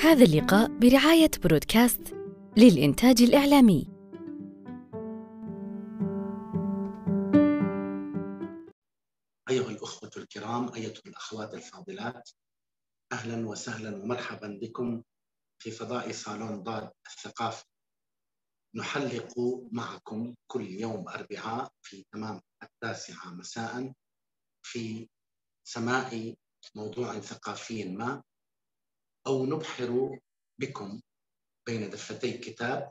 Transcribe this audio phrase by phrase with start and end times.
[0.00, 2.14] هذا اللقاء برعاية برودكاست
[2.56, 3.88] للإنتاج الإعلامي.
[9.50, 12.30] أيها الأخوة الكرام، أيتها الأخوات الفاضلات،
[13.12, 15.02] أهلا وسهلا ومرحبا بكم
[15.62, 17.64] في فضاء صالون ضاد الثقافي.
[18.74, 19.34] نحلق
[19.72, 23.92] معكم كل يوم أربعاء في تمام التاسعة مساء
[24.62, 25.08] في
[25.64, 26.10] سماع
[26.74, 28.22] موضوع ثقافي ما
[29.26, 30.18] أو نبحر
[30.60, 31.00] بكم
[31.66, 32.90] بين دفتي كتاب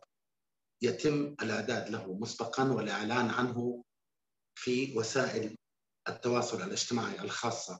[0.81, 3.83] يتم الإعداد له مسبقا والإعلان عنه
[4.57, 5.57] في وسائل
[6.09, 7.79] التواصل الاجتماعي الخاصة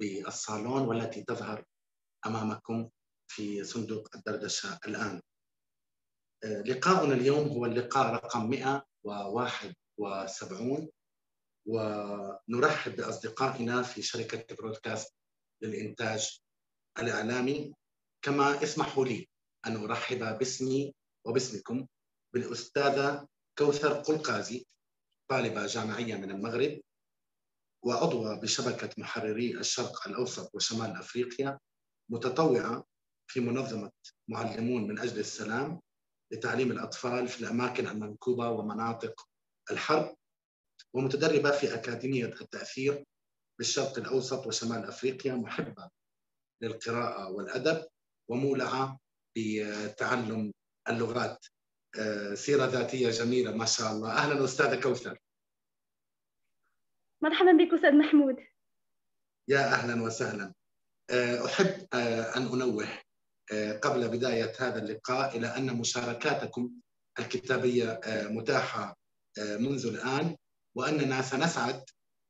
[0.00, 1.64] بالصالون والتي تظهر
[2.26, 2.90] أمامكم
[3.30, 5.20] في صندوق الدردشة الآن.
[6.44, 10.88] لقاؤنا اليوم هو اللقاء رقم 171
[11.66, 15.14] ونرحب بأصدقائنا في شركة برودكاست
[15.62, 16.40] للإنتاج
[16.98, 17.74] الإعلامي
[18.28, 19.28] كما اسمحوا لي
[19.66, 20.94] أن أرحب باسمي
[21.26, 21.86] وباسمكم
[22.34, 24.66] بالأستاذة كوثر قلقازي
[25.30, 26.80] طالبة جامعية من المغرب
[27.82, 31.58] وعضوة بشبكة محرري الشرق الأوسط وشمال أفريقيا
[32.08, 32.84] متطوعة
[33.26, 33.90] في منظمة
[34.28, 35.80] معلمون من أجل السلام
[36.32, 39.28] لتعليم الأطفال في الأماكن المنكوبة ومناطق
[39.70, 40.16] الحرب
[40.92, 43.04] ومتدربة في أكاديمية التأثير
[43.58, 45.90] بالشرق الأوسط وشمال أفريقيا محبة
[46.62, 47.86] للقراءة والأدب
[48.28, 48.98] ومولعة
[49.36, 50.52] بتعلم
[50.88, 51.46] اللغات.
[52.34, 54.12] سيرة ذاتية جميلة ما شاء الله.
[54.12, 55.18] أهلا أستاذة كوثر.
[57.22, 58.36] مرحبا بك أستاذ محمود.
[59.48, 60.52] يا أهلا وسهلا.
[61.46, 61.86] أحب
[62.36, 62.88] أن أنوه
[63.82, 66.70] قبل بداية هذا اللقاء إلى أن مشاركاتكم
[67.18, 68.96] الكتابية متاحة
[69.38, 70.36] منذ الآن
[70.74, 71.84] وأننا سنسعد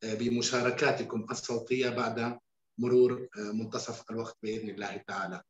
[0.04, 2.38] بمشاركاتكم الصوتية بعد
[2.78, 5.42] مرور منتصف الوقت بإذن الله تعالى.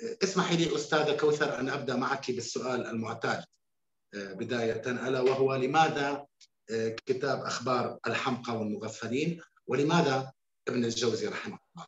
[0.00, 3.44] اسمحي لي استاذه كوثر أن أبدأ معك بالسؤال المعتاد
[4.14, 6.26] بداية ألا وهو لماذا
[7.06, 10.32] كتاب أخبار الحمقى والمغفلين ولماذا
[10.68, 11.86] ابن الجوزي رحمه الله؟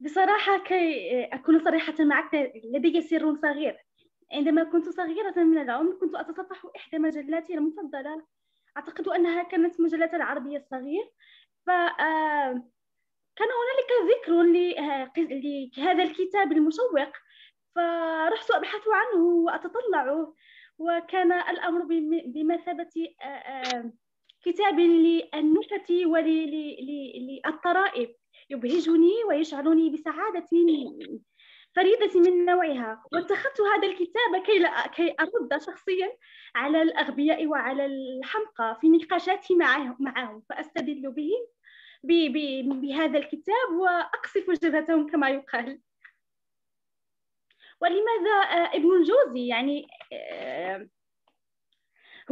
[0.00, 3.86] بصراحة كي أكون صريحة معك لدي سر صغير.
[4.32, 8.26] عندما كنت صغيرة من العمر كنت أتصفح إحدى مجلاتي المفضلة.
[8.76, 11.10] أعتقد أنها كانت مجلة العربية الصغير.
[13.42, 17.12] فكان هنالك ذكر لهذا الكتاب المشوق
[17.74, 20.34] فرحت أبحث عنه وأتطلعه
[20.78, 21.82] وكان الأمر
[22.26, 22.90] بمثابة
[24.44, 25.90] كتاب للنكت
[27.50, 28.10] وللطرائف
[28.50, 30.46] يبهجني ويشعرني بسعادة
[31.76, 33.04] فريدة من نوعها.
[33.12, 36.16] واتخذت هذا الكتاب كي, كي أرد شخصيا
[36.54, 41.30] على الأغبياء وعلى الحمقى في نقاشاتي معهم, معهم فأستدل به.
[42.02, 45.80] بهذا الكتاب وأقصف جبهتهم كما يقال.
[47.80, 48.34] ولماذا
[48.74, 49.86] ابن الجوزي يعني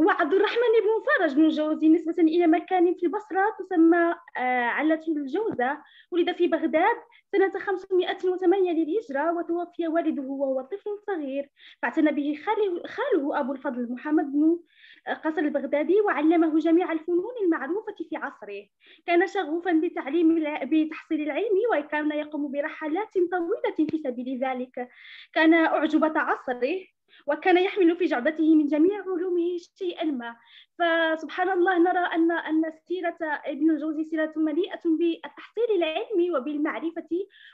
[0.01, 5.83] هو عبد الرحمن بن فرج بن جوزي نسبة إلى مكان في البصرة تسمى علة الجوزة
[6.11, 6.95] ولد في بغداد
[7.31, 11.51] سنة 508 للهجرة وتوفي والده وهو طفل صغير.
[11.81, 14.59] فاعتنى به خاله, خاله أبو الفضل محمد بن
[15.07, 18.67] قصر البغدادي وعلمه جميع الفنون المعروفة في عصره.
[19.05, 24.89] كان شغوفا بتعليم بتحصيل العلم وكان يقوم برحلات طويلة في سبيل ذلك.
[25.33, 26.79] كان أعجبة عصره
[27.27, 30.35] وكان يحمل في جعبته من جميع علومه شيئا ما.
[30.79, 37.09] فسبحان الله نرى أن أن سيرة ابن الجوزي سيرة مليئة بالتحصيل العلمي وبالمعرفة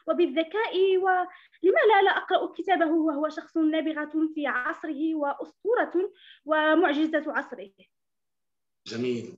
[0.08, 6.12] وبالذكاء ولما لا لا أقرأ كتابه وهو شخص نابغة في عصره وأسطورة
[6.46, 7.72] ومعجزة عصره.
[8.88, 9.38] جميل.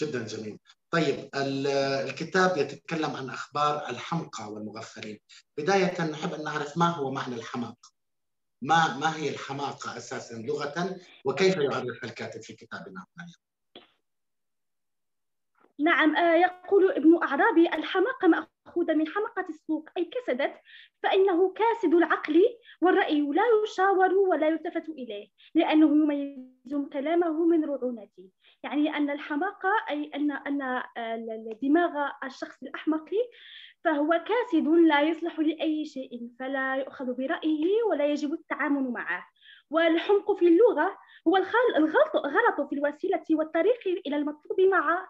[0.00, 0.58] جدا جميل.
[0.90, 5.18] طيب الكتاب يتكلم عن أخبار الحمقى والمغفلين.
[5.58, 7.97] بداية نحب أن نعرف ما هو معنى الحماقة
[8.62, 13.06] ما ما هي الحماقة أساسا لغة؟ وكيف يعرفها الكاتب في كتابنا؟
[15.80, 20.54] نعم يقول ابن أعرابي الحماقة مأخوذة من حمقة السوق أي كسدت
[21.02, 22.42] فإنه كاسد العقل
[22.80, 28.30] والرأي لا يشاور ولا يلتفت إليه لأنه يميز كلامه من رعونته.
[28.62, 33.10] يعني أن الحماقة أي أن أن دماغ الشخص الأحمق
[33.84, 39.26] فهو كاسد لا يصلح لأي شيء فلا يؤخذ برأيه ولا يجب التعامل معه.
[39.70, 40.98] والحمق في اللغة
[41.28, 41.36] هو
[41.76, 45.08] الغلط غلط في الوسيلة والطريق إلى المطلوب مع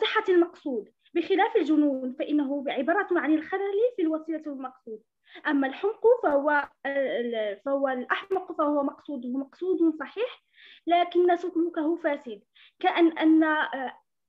[0.00, 0.88] صحة المقصود.
[1.14, 5.02] بخلاف الجنون فإنه عبارة عن الخلل في الوسيلة والمقصود.
[5.46, 6.68] أما الحمق فهو
[7.64, 10.42] فهو الأحمق فهو مقصوده مقصود صحيح
[10.86, 12.42] لكن سلوكه فاسد.
[12.78, 13.56] كأن أن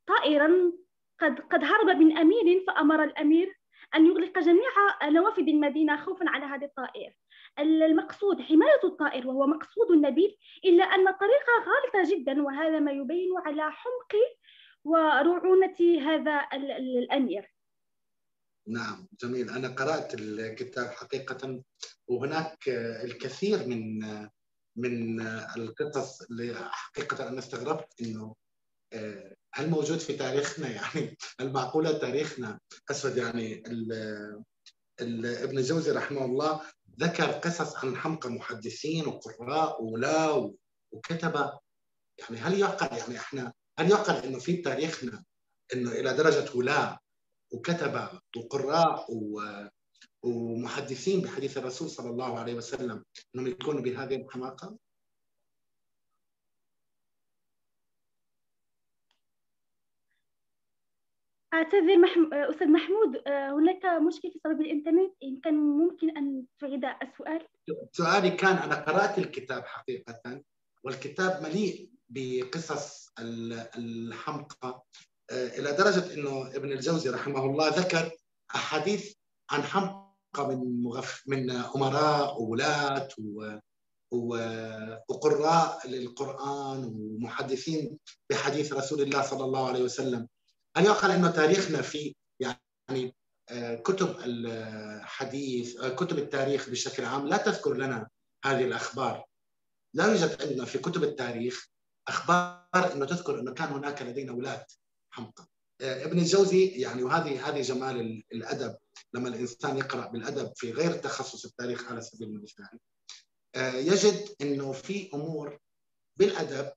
[0.07, 0.71] طائرا
[1.19, 3.60] قد قد هرب من أمير فأمر الأمير
[3.95, 4.71] أن يغلق جميع
[5.03, 7.13] نوافذ المدينة خوفا على هذا الطائر.
[7.59, 13.71] المقصود حماية الطائر وهو مقصود نبيل إلا أن الطريقة غالطة جدا وهذا ما يبين على
[13.71, 14.19] حمق
[14.83, 16.47] ورعونة هذا
[16.77, 17.55] الأمير.
[18.67, 19.49] نعم جميل.
[19.49, 21.63] أنا قرأت الكتاب حقيقة
[22.07, 22.69] وهناك
[23.03, 23.99] الكثير من
[24.75, 25.21] من
[25.57, 28.35] القصص اللي حقيقة أنا استغربت إنه
[28.93, 32.59] آه، هل موجود في تاريخنا؟ يعني المعقولة تاريخنا.
[32.91, 33.93] أسود يعني ال
[35.01, 36.61] ال ابن الجوزي رحمه الله
[36.99, 40.49] ذكر قصص عن حمقى محدثين وقراء ولا
[40.91, 41.59] وكتبة.
[42.19, 45.23] يعني هل يعقل يعني إحنا هل يعقل إنه في تاريخنا
[45.73, 46.99] إنه إلى درجة ولاة
[47.51, 49.07] وكتبة وقراء
[50.23, 53.03] ومحدثين بحديث الرسول صلى الله عليه وسلم
[53.35, 54.77] إنهم يكونوا بهذه الحماقة؟
[61.53, 62.33] أعتذر محم...
[62.33, 67.47] أستاذ محمود آه، هناك مشكلة في صلب الإنترنت إن كان ممكن أن تعيد السؤال
[67.91, 70.41] سؤالي كان أنا قرأت الكتاب حقيقة
[70.83, 73.13] والكتاب مليء بقصص
[73.77, 74.83] الحمقى
[75.31, 78.11] آه، إلى درجة أنه ابن الجوزي رحمه الله ذكر
[78.55, 79.13] أحاديث
[79.51, 81.23] عن حمقى من مغف...
[81.27, 83.07] من أمراء وولاة.
[84.11, 84.35] و...
[85.09, 87.97] وقراء للقرآن ومحدثين
[88.29, 90.27] بحديث رسول الله صلى الله عليه وسلم
[90.77, 93.15] يعقل إنه تاريخنا في يعني
[93.49, 97.27] آه، كتب الحديث آه، كتب التاريخ بشكل عام.
[97.27, 98.09] لا تذكر لنا
[98.45, 99.25] هذه الأخبار.
[99.93, 101.67] لا يوجد عندنا في كتب التاريخ
[102.07, 104.65] أخبار إنه تذكر إنه كان هناك لدينا ولاة
[105.09, 105.47] حمقى.
[105.81, 108.77] آه، ابن الجوزي يعني وهذه هذه جمال الأدب.
[109.13, 112.79] لما الإنسان يقرأ بالأدب في غير تخصص التاريخ على سبيل المثال
[113.75, 115.59] يجد إنه في أمور
[116.19, 116.71] بالأدب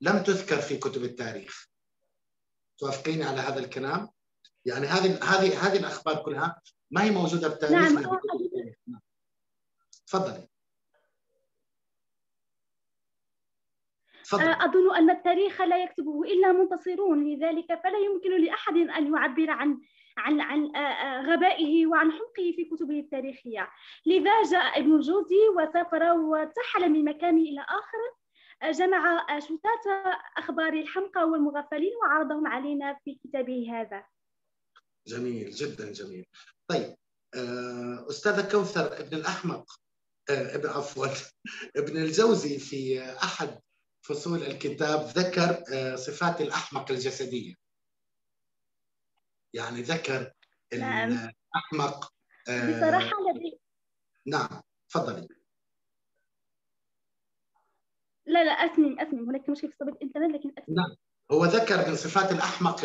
[0.00, 1.68] لم تذكر في كتب التاريخ.
[2.78, 4.08] توافقيني على هذا الكلام؟
[4.64, 8.18] يعني هذه هذه هذه الأخبار كلها ما هي موجودة بتاريخ نعم
[10.06, 10.48] تفضلي.
[14.34, 19.80] أظن أن التاريخ لا يكتبه إلا منتصرون لذلك فلا يمكن لأحد أن يعبر عن
[20.18, 20.66] عن عن
[21.26, 23.70] غبائه وعن حمقه في كتبه التاريخية.
[24.06, 27.98] لذا جاء ابن الجوزي وسافر وارتحل من مكان إلى آخر.
[28.64, 34.04] جمع شتات أخبار الحمقى والمغفلين وعرضهم علينا في كتابه هذا.
[35.06, 36.26] جميل جدا جميل.
[36.68, 36.96] طيب
[37.34, 39.80] آه، أستاذة كوثر ابن الأحمق
[40.30, 41.06] آه، ابن عفوا
[41.80, 43.60] ابن الجوزي في أحد
[44.02, 47.54] فصول الكتاب ذكر آه، صفات الأحمق الجسدية.
[49.54, 50.32] يعني ذكر
[50.74, 51.10] نعم.
[51.10, 52.12] الأحمق
[52.48, 53.60] بصراحة لدي
[54.26, 55.37] نعم تفضلي.
[58.28, 59.28] لا لا أثمن أثمن.
[59.28, 60.74] هناك مشكلة في صبغة الإنترنت لكن أثمن.
[60.74, 60.96] نعم.
[61.32, 62.80] هو ذكر من صفات الأحمق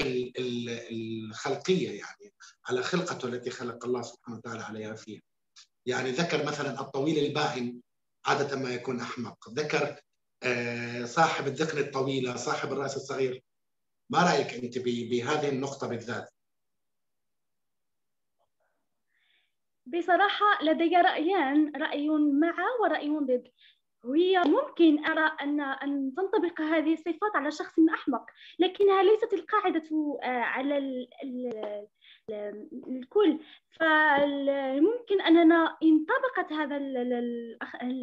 [0.92, 2.34] الخلقية يعني
[2.70, 5.22] على خلقته التي خلق الله سبحانه وتعالى عليها فيها.
[5.86, 7.82] يعني ذكر مثلا الطويل البائن
[8.26, 9.50] عادة ما يكون أحمق.
[9.50, 9.96] ذكر
[10.44, 13.44] آه، صاحب الذقن الطويلة صاحب الرأس الصغير.
[14.10, 16.30] ما رأيك أنت بهذه النقطة بالذات؟
[19.86, 23.48] بصراحة لدي رأيان رأي مع ورأي ضد.
[24.04, 28.26] وهي ممكن أرى أن أن تنطبق هذه الصفات على شخص أحمق
[28.60, 31.08] لكنها ليست القاعدة آه، على
[32.30, 33.40] الكل.
[33.80, 36.78] فممكن أننا إن طبقت هذا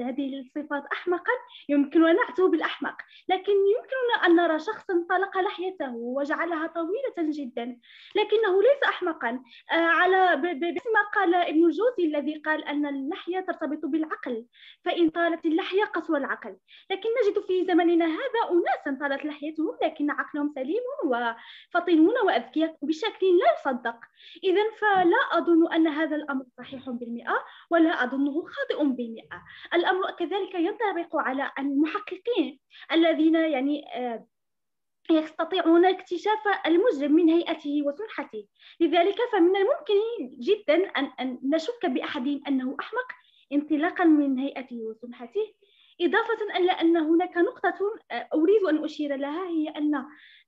[0.09, 1.33] هذه الصفات أحمقا
[1.68, 2.97] يمكن أن نعته بالأحمق.
[3.28, 7.78] لكن يمكننا أن نرى شخصا طلق لحيته وجعلها طويلة جدا
[8.16, 9.42] لكنه ليس أحمقا.
[9.73, 14.47] آه، على باسم ما قال ابن الجوزي الذي قال أن اللحية ترتبط بالعقل
[14.85, 16.56] فإن طالت اللحية قسوى العقل.
[16.90, 23.47] لكن نجد في زمننا هذا أناسا طالت لحيتهم لكن عقلهم سليم وفطنون وأذكياء بشكل لا
[23.61, 24.10] يصدق.
[24.44, 29.42] إذا فلا أظن أن هذا الأمر صحيح بالمئة ولا أظنه خاطئ بالمئة.
[29.74, 32.60] الأمر كذلك ينطبق على المحققين
[32.92, 34.26] الذين يعني آه،
[35.10, 38.46] يستطيعون اكتشاف المجرم من هيئته وسنحته
[38.80, 40.00] لذلك فمن الممكن
[40.38, 40.74] جدا
[41.20, 43.08] أن, نشك بأحدهم أنه أحمق
[43.52, 45.54] انطلاقا من هيئته وسنحته
[46.00, 47.78] إضافة إلى أن هناك نقطة
[48.10, 50.04] آه، أريد أن أشير لها هي أن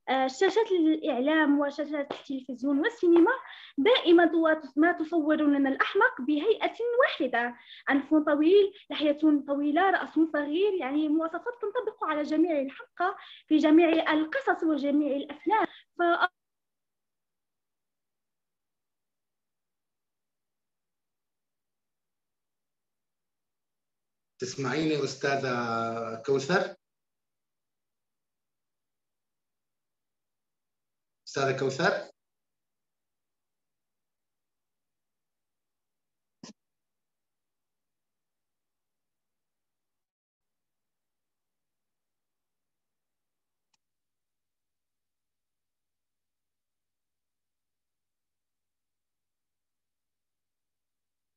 [0.09, 3.31] شاشات الإعلام وشاشات التلفزيون والسينما
[3.77, 4.31] دائما
[4.75, 7.55] ما تصور لنا الأحمق بهيئة واحدة
[7.89, 9.17] أنف طويل لحية
[9.47, 13.15] طويلة رأس صغير يعني مواصفات تنطبق على جميع الحلقة
[13.47, 15.67] في جميع القصص وجميع الأفلام
[15.97, 16.01] ف
[24.39, 26.75] تسمعيني أستاذة كوثر؟
[31.33, 32.09] أستاذة كوثر.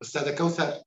[0.02, 0.85] أستاذة كوثر.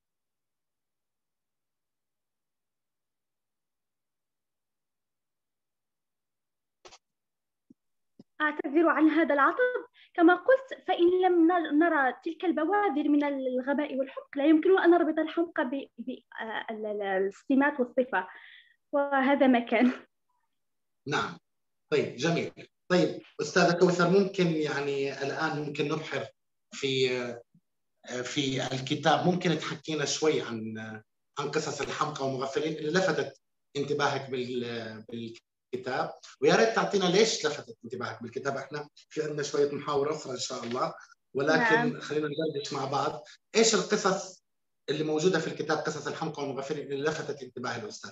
[8.41, 14.45] أعتذر عن هذا العطب؟ كما قلت فإن لم نرى تلك البوادر من الغباء والحمق لا
[14.45, 15.61] يمكن أن نربط الحمق
[15.97, 18.27] بالسمات والصفة.
[18.91, 19.91] وهذا ما كان.
[21.07, 21.37] نعم.
[21.91, 22.51] طيب جميل.
[22.89, 26.25] طيب أستاذة كوثر ممكن يعني الآن ممكن نبحر
[26.71, 27.09] في
[28.23, 29.25] في الكتاب.
[29.25, 30.77] ممكن تحكينا شوي عن
[31.39, 33.41] عن قصص الحمقى والمغفلين اللي لفتت
[33.77, 35.49] انتباهك بالكتاب.
[36.41, 38.57] ويا ريت تعطينا ليش لفتت انتباهك بالكتاب.
[38.57, 40.93] إحنا في عندنا شوية محاورة أخرى إن شاء الله.
[41.33, 41.99] ولكن نعم.
[41.99, 43.23] خلينا ندردش مع بعض.
[43.55, 44.45] إيش القصص
[44.89, 48.11] اللي موجودة في الكتاب؟ قصص الحمقى والمغفلين اللي لفتت انتباه الاستاذ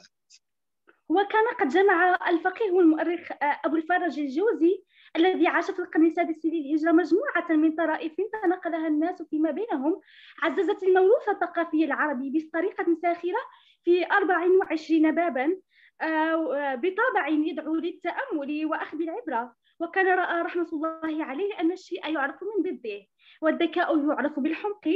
[1.09, 4.83] وكان قد جمع الفقيه والمؤرخ أبو الفرج الجوزي
[5.15, 10.01] الذي عاش في القرن السادس للهجرة مجموعة من طرائف تنقلها الناس فيما بينهم.
[10.43, 13.41] عززت الموروث الثقافي العربي بطريقة ساخرة
[13.83, 15.57] في 24 بابا.
[16.01, 19.55] آه، بطابع يدعو للتأمل وأخذ العبرة.
[19.79, 23.01] وكان رأى رحمة الله عليه أن الشيء يعرف من ضده
[23.41, 24.89] والذكاء يعرف بالحمق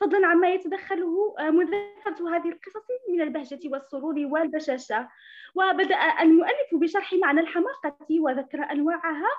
[0.00, 5.08] فضلا عما يتدخله آه، مذاكرة هذه القصص من البهجة والسرور والبشاشة.
[5.54, 9.30] وبدأ المؤلف بشرح معنى الحماقة وذكر أنواعها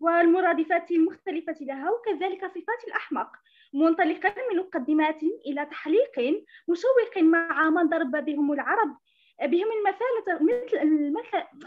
[0.00, 3.28] والمرادفات المختلفة لها وكذلك صفات الأحمق.
[3.74, 8.96] منطلقا من مقدمات إلى تحليق مشوق مع من ضرب بهم العرب
[9.42, 10.78] بهم المثالة مثل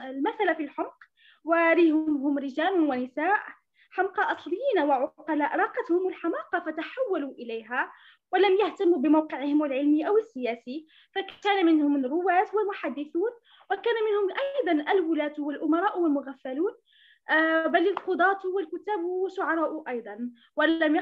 [0.10, 0.96] المثل في الحمق
[1.44, 3.40] وريهم هم رجال ونساء
[3.92, 7.92] حمقى أصليين وعقلاء راقتهم الحماقة فتحولوا إليها
[8.34, 13.32] ولم يهتموا بموقعهم العلمي أو السياسي فكان منهم الرواة والمحدثون
[13.72, 16.72] وكان منهم أيضا الولاة والأمراء والمغفلون
[17.68, 20.30] بل القضاة والكتاب والشعراء أيضا.
[20.56, 20.96] ولم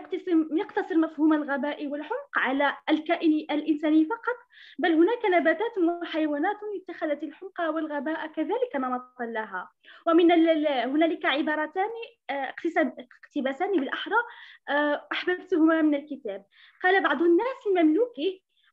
[0.51, 4.37] يقتصر مفهوم الغباء والحمق على الكائن الإنساني فقط
[4.79, 9.71] بل هناك نباتات وحيوانات اتخذت الحمق والغباء كذلك نمطا لها.
[10.07, 11.89] ومن هنالك عبارتان
[12.29, 14.15] آه، اقتباسان بالأحرى
[14.69, 16.45] آه، أحببتهما من الكتاب.
[16.83, 18.15] قال بعض الناس المملوك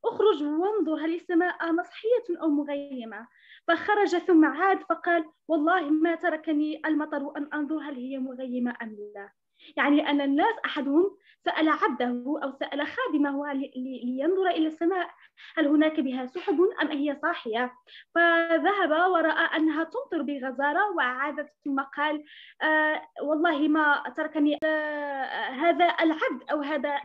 [0.05, 3.27] اخرج وانظر هل السماء مصحية أو مغيمة.
[3.67, 9.29] فخرج ثم عاد فقال والله ما تركني المطر أن أنظر هل هي مغيمة أم لا.
[9.77, 15.09] يعني أن الناس أحدهم سأل عبده أو سأل خادمه لينظر إلى السماء
[15.57, 17.73] هل هناك بها سحب أم هي صاحية؟
[18.15, 22.23] فذهب ورأى أنها تمطر بغزارة وعادت ثم قال
[22.61, 27.01] آه والله ما تركني آه هذا العبد أو هذا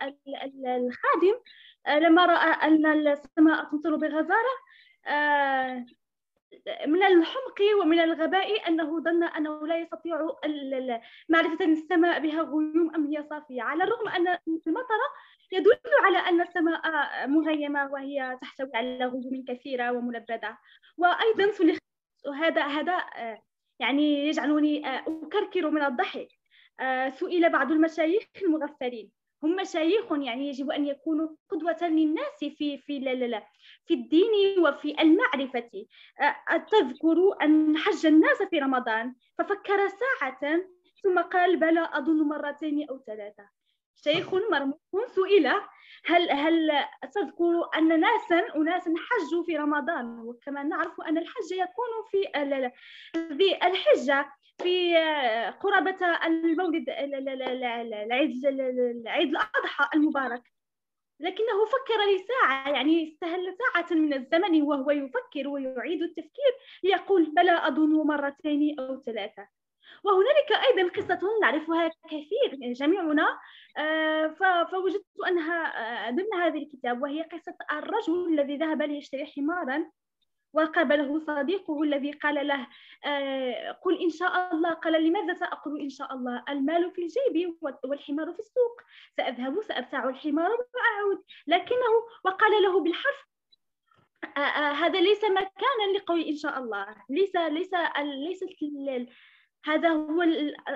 [0.67, 1.35] الخادم
[1.89, 4.55] لما رأى أن السماء تمطر بغزارة
[5.07, 5.87] آه
[6.87, 10.29] من الحمق ومن الغباء أنه ظن أنه لا يستطيع
[11.29, 13.63] معرفة السماء بها غيوم أم هي صافية.
[13.63, 15.01] على الرغم أن المطر
[15.53, 16.81] يدل على أن السماء
[17.27, 20.59] مغيمة وهي تحتوي على غيوم كثيرة وملبدة.
[20.97, 21.53] وأيضا
[22.35, 23.05] هذا هذا
[23.79, 26.29] يعني يجعلني أكركر من الضحك.
[27.11, 29.18] سئل بعض المشايخ المغفلين.
[29.43, 33.47] هم مشايخ يعني يجب أن يكونوا قدوة للناس في في لا لا لا
[33.87, 35.87] في الدين وفي المعرفة.
[36.71, 40.61] تذكر أن حج الناس في رمضان ففكر ساعة
[41.03, 43.49] ثم قال بلى أظن مرتين أو ثلاثة.
[44.05, 45.47] شيخ مرموق سئل
[46.05, 46.71] هل هل
[47.15, 52.29] تذكر أن ناسا اناسا حجوا في رمضان؟ وكما نعرف أن الحج يكون في
[53.67, 54.33] الحجة.
[54.63, 54.97] في
[55.61, 60.43] قرابة المولد العيد العيد الأضحى المبارك.
[61.21, 68.07] لكنه فكر لساعة يعني استهل ساعة من الزمن وهو يفكر ويعيد التفكير ليقول بلى أظن
[68.07, 69.49] مرتين أو ثلاثة.
[70.05, 73.39] وهنالك أيضا قصة نعرفها كثير جميعنا.
[73.77, 74.37] آه،
[74.73, 79.91] فوجدت أنها آه، ضمن هذا الكتاب وهي قصة الرجل الذي ذهب ليشتري حمارا.
[80.53, 82.67] وقابله صديقه الذي قال له
[83.05, 84.73] آه، قل إن شاء الله.
[84.73, 88.81] قال لماذا سأقول إن شاء الله؟ المال في الجيب والحمار في السوق.
[89.17, 91.25] سأذهب سأبتاع الحمار وأعود.
[91.47, 91.93] لكنه
[92.25, 93.29] وقال له بالحرف
[94.37, 96.87] آه، آه، هذا ليس مكانا لقول إن شاء الله.
[97.11, 98.45] ليس ليس ليس
[99.65, 100.23] هذا هو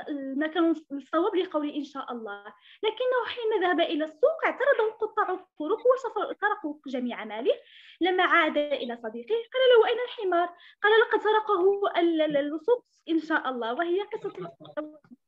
[0.09, 2.45] المكان الصواب لقول إن شاء الله.
[2.83, 7.55] لكنه حين ذهب إلى السوق اعترضه قطاع الطرق وسرقوا جميع ماله.
[8.01, 11.91] لما عاد إلى صديقه قال له أين الحمار؟ قال لقد سرقه
[12.41, 14.53] اللصوص إن شاء الله وهي قصة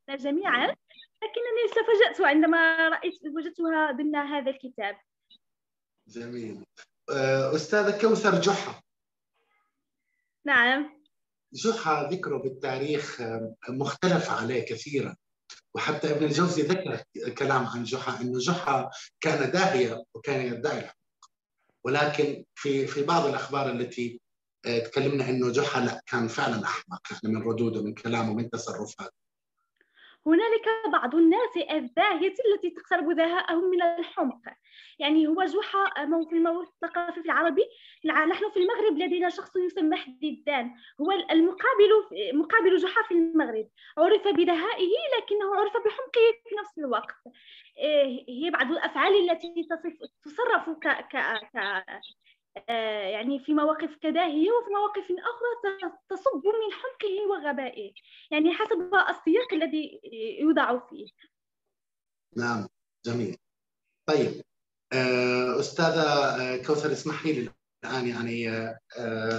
[0.08, 0.76] جميعا.
[1.22, 4.96] لكنني استفجأت عندما رأيت وجدتها ضمن هذا الكتاب.
[6.08, 6.64] جميل.
[7.54, 8.82] أستاذة كوثر جحا.
[10.44, 11.03] نعم.
[11.54, 13.22] جحا ذكره بالتاريخ
[13.68, 15.16] مختلف عليه كثيرا.
[15.74, 17.02] وحتى ابن الجوزي ذكر
[17.38, 20.96] كلام عن جحا إنه جحا كان داهيه وكان يدعي الحق.
[21.84, 24.20] ولكن في في بعض الأخبار التي
[24.66, 29.23] آه، تكلمنا إنه جحا لا كان فعلا أحمق يعني من ردوده من كلامه من تصرفاته.
[30.26, 34.40] هنالك بعض الناس الزاهية التي تقترب ذهاءهم من الحمق.
[34.98, 36.02] يعني هو جحا
[36.32, 37.62] الموروث الثقافي في العربي
[38.04, 40.74] نحن في المغرب لدينا شخص يسمى حديدان.
[41.00, 41.90] هو المقابل
[42.32, 43.68] مقابل جحا في المغرب.
[43.98, 47.16] عرف بدهائه لكنه عرف بحمقه في نفس الوقت.
[47.78, 49.68] إيه، هي بعض الأفعال التي
[50.22, 50.88] تصرف ك...
[50.88, 51.16] ك...
[51.56, 51.84] ك...
[52.68, 57.92] آه، يعني في مواقف كداهية وفي مواقف أخرى تصب من حمقه وغبائه
[58.30, 60.00] يعني حسب السياق الذي
[60.40, 61.06] يوضع فيه.
[62.36, 62.66] نعم
[63.06, 63.36] جميل.
[64.06, 64.42] طيب
[64.92, 67.50] آه، أستاذة آه، كوثر اسمحي لي
[67.84, 68.48] الآن يعني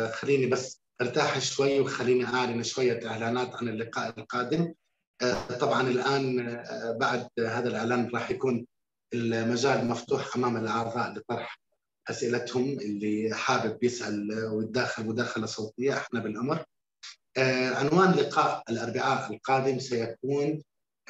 [0.09, 4.73] خليني بس أرتاح شوي وخليني أعلن شوية إعلانات عن اللقاء القادم.
[5.61, 6.37] طبعا الآن
[6.99, 8.67] بعد هذا الإعلان راح يكون
[9.13, 11.64] المجال مفتوح أمام الأعضاء لطرح
[12.09, 16.65] أسئلتهم اللي حابب يسأل ويتداخل مداخلة صوتية أحنا بالأمر.
[17.37, 20.61] آه عنوان لقاء الأربعاء القادم سيكون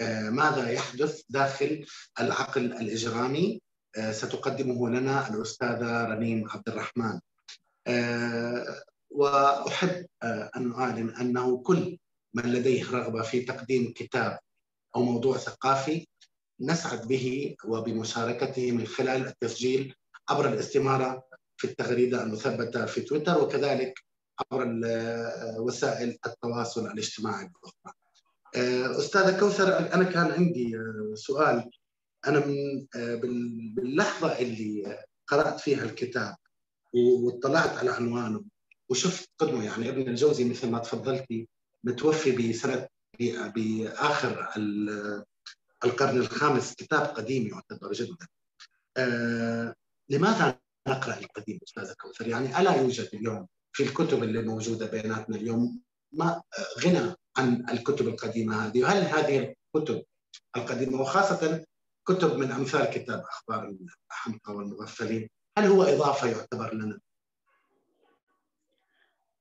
[0.01, 1.85] آه ماذا يحدث داخل
[2.19, 3.61] العقل الإجرامي
[3.97, 7.19] آه ستقدمه لنا الأستاذة رنيم عبد الرحمن.
[9.09, 10.05] وأحب
[10.57, 11.97] أن أعلن أنه كل
[12.33, 14.39] من لديه رغبة في تقديم كتاب
[14.95, 16.07] أو موضوع ثقافي
[16.61, 19.95] نسعد به وبمشاركته من خلال التسجيل
[20.29, 21.23] عبر الاستمارة
[21.57, 23.99] في التغريدة المثبتة في تويتر وكذلك
[24.51, 24.81] عبر
[25.57, 27.93] وسائل التواصل الاجتماعي الأخرى
[28.55, 31.69] آه، أستاذة كوثر أنا كان عندي آه، سؤال.
[32.27, 33.15] أنا من آه،
[33.75, 36.35] باللحظة اللي قرأت فيها الكتاب
[36.93, 38.43] واطلعت على عنوانه
[38.89, 41.47] وشفت قدمه يعني ابن الجوزي مثل ما تفضلتي
[41.83, 42.87] متوفي بسنة
[43.55, 44.49] بآخر
[45.85, 48.27] القرن الخامس كتاب قديم يعتبر جدا.
[50.09, 55.81] لماذا نقرأ القديم استاذه كوثر؟ يعني ألا يوجد اليوم في الكتب اللي موجودة بيناتنا اليوم
[56.11, 56.41] ما
[56.85, 60.03] غنى عن الكتب القديمة هذه، وهل هذه الكتب
[60.57, 61.65] القديمة وخاصة
[62.07, 63.75] كتب من أمثال كتاب أخبار
[64.11, 66.99] الحمقى والمغفلين، هل هو إضافة يعتبر لنا؟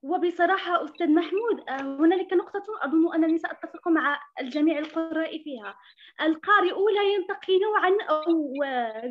[0.04, 5.76] وبصراحة أستاذ محمود آه، هنالك نقطة أظن أنني سأتفق مع الجميع القراء فيها.
[6.22, 8.54] القارئ لا ينتقي نوعا أو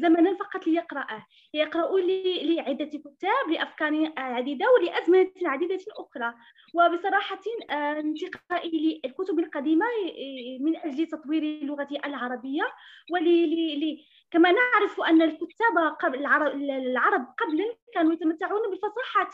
[0.01, 1.25] زمنا فقط ليقرأه.
[1.53, 1.99] يقرأ
[2.43, 6.33] لعدة كتاب لأفكار عديدة ولأزمنة عديدة أخرى.
[6.73, 7.39] وبصراحة
[7.71, 12.63] آه، انتقائي للكتب القديمة آه، من أجل تطوير اللغة العربية
[13.11, 13.27] ول
[14.33, 16.25] كما نعرف أن الكتاب قبل
[16.69, 19.29] العرب قبلا كانوا يتمتعون بفصاحة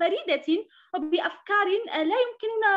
[0.00, 2.70] فريدة وبأفكار لا يمكننا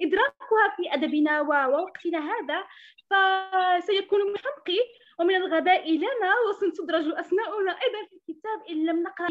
[0.00, 2.64] إدراكها في أدبنا ووقتنا هذا.
[3.10, 4.78] فسيكون من حمقي
[5.20, 9.28] ومن الغباء لنا وستدرج أسماؤنا أيضا في الكتاب إن لم نقرأ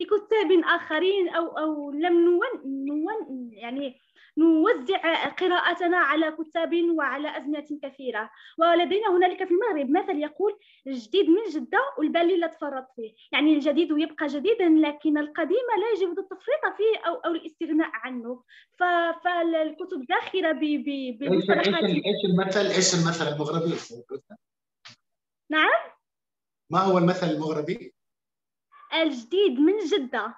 [0.00, 2.46] لكتاب آخرين أو أو لم نون,
[2.86, 4.00] نون يعني
[4.38, 8.30] نوزع قراءتنا على كتاب وعلى أزمنة كثيرة.
[8.58, 13.14] ولدينا هنالك في المغرب مثل يقول الجديد من جدة والبالي لا تفرط فيه.
[13.32, 18.42] يعني الجديد يبقى جديدا لكن القديم لا يجب التفريط فيه أو, أو الاستغناء عنه.
[19.24, 23.74] فالكتب داخلة بمصطلحات إيش المثل إيش المثل المغربي؟
[25.50, 25.70] نعم؟
[26.70, 27.94] ما هو المثل المغربي؟
[28.94, 30.34] الجديد من جدة.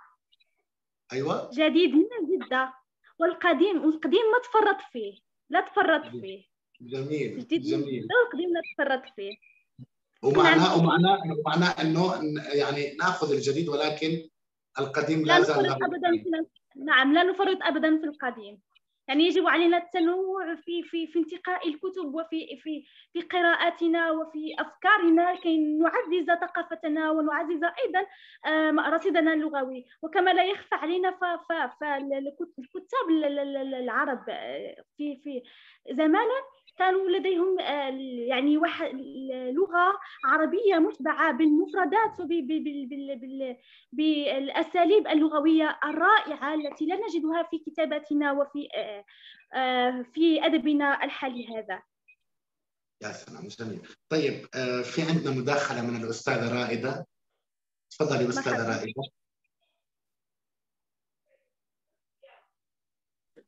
[1.13, 1.51] أيوه.
[1.53, 2.86] جديد من جدة.
[3.19, 5.19] والقديم والقديم ما تفرط فيه
[5.51, 6.45] لا تفرط فيه.
[6.81, 8.09] جميل جديد جميل.
[8.23, 9.37] والقديم لا تفرط فيه.
[10.23, 14.29] ومعناه ومعناه ومعناه إنه يعني نأخذ الجديد ولكن
[14.79, 18.61] القديم لا, لا زال ابدا في نعم لا نفرط ابدا في القديم.
[19.09, 25.35] يعني يجب علينا التنوع في في في انتقاء الكتب وفي في في قراءاتنا وفي أفكارنا
[25.35, 28.07] كي نعزز ثقافتنا ونعزز أيضا
[28.89, 31.11] رصيدنا اللغوي وكما لا يخفى علينا
[31.81, 35.43] فالكتاب العرب آه، في في
[35.91, 37.91] زمانا كانوا لديهم آه،
[38.29, 38.57] يعني
[39.53, 42.21] لغة عربية متبعة بالمفردات
[43.93, 49.05] وبالأساليب اللغوية الرائعة التي لا نجدها في كتاباتنا وفي آه،
[49.55, 51.83] آه، في أدبنا الحالي هذا.
[53.03, 53.89] يا سلام جميل.
[54.09, 54.47] طيب
[54.85, 57.07] في عندنا مداخلة من الأستاذة رائدة.
[57.91, 59.03] تفضلي أستاذة رائدة.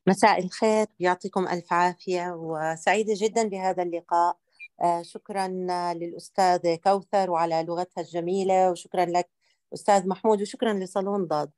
[0.09, 4.37] مساء الخير يعطيكم ألف عافية وسعيدة جدا بهذا اللقاء.
[4.83, 5.49] آه، شكرا
[5.95, 9.29] للأستاذ كوثر وعلى لغتها الجميلة وشكرا لك
[9.75, 11.51] أستاذ محمود وشكرا لصالون ضاد.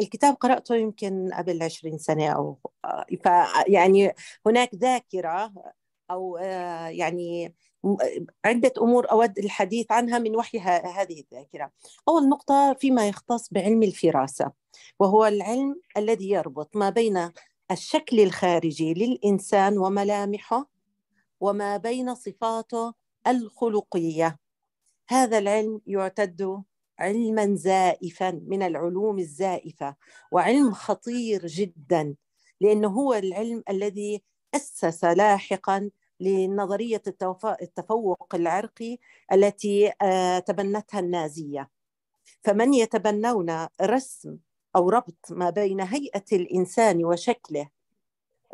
[0.00, 2.58] الكتاب قرأته يمكن قبل 20 سنة أو
[3.68, 4.12] يعني
[4.46, 5.52] هناك ذاكرة
[6.10, 7.54] أو آه، يعني
[8.44, 11.70] عدة أمور أود الحديث عنها من وحي هذه الذاكرة.
[12.08, 14.52] أول نقطة فيما يختص بعلم الفراسة
[14.98, 17.30] وهو العلم الذي يربط ما بين
[17.70, 20.70] الشكل الخارجي للإنسان وملامحه
[21.40, 22.94] وما بين صفاته
[23.26, 24.38] الخلقية.
[25.08, 26.62] هذا العلم يعتد
[26.98, 29.96] علما زائفا من العلوم الزائفة
[30.32, 32.14] وعلم خطير جدا
[32.60, 34.22] لأنه هو العلم الذي
[34.54, 35.90] أسس لاحقا
[36.22, 37.02] لنظرية
[37.62, 38.98] التفوق العرقي
[39.32, 41.70] التي آه، تبنتها النازية.
[42.44, 44.38] فمن يتبنون رسم
[44.76, 47.68] أو ربط ما بين هيئة الإنسان وشكله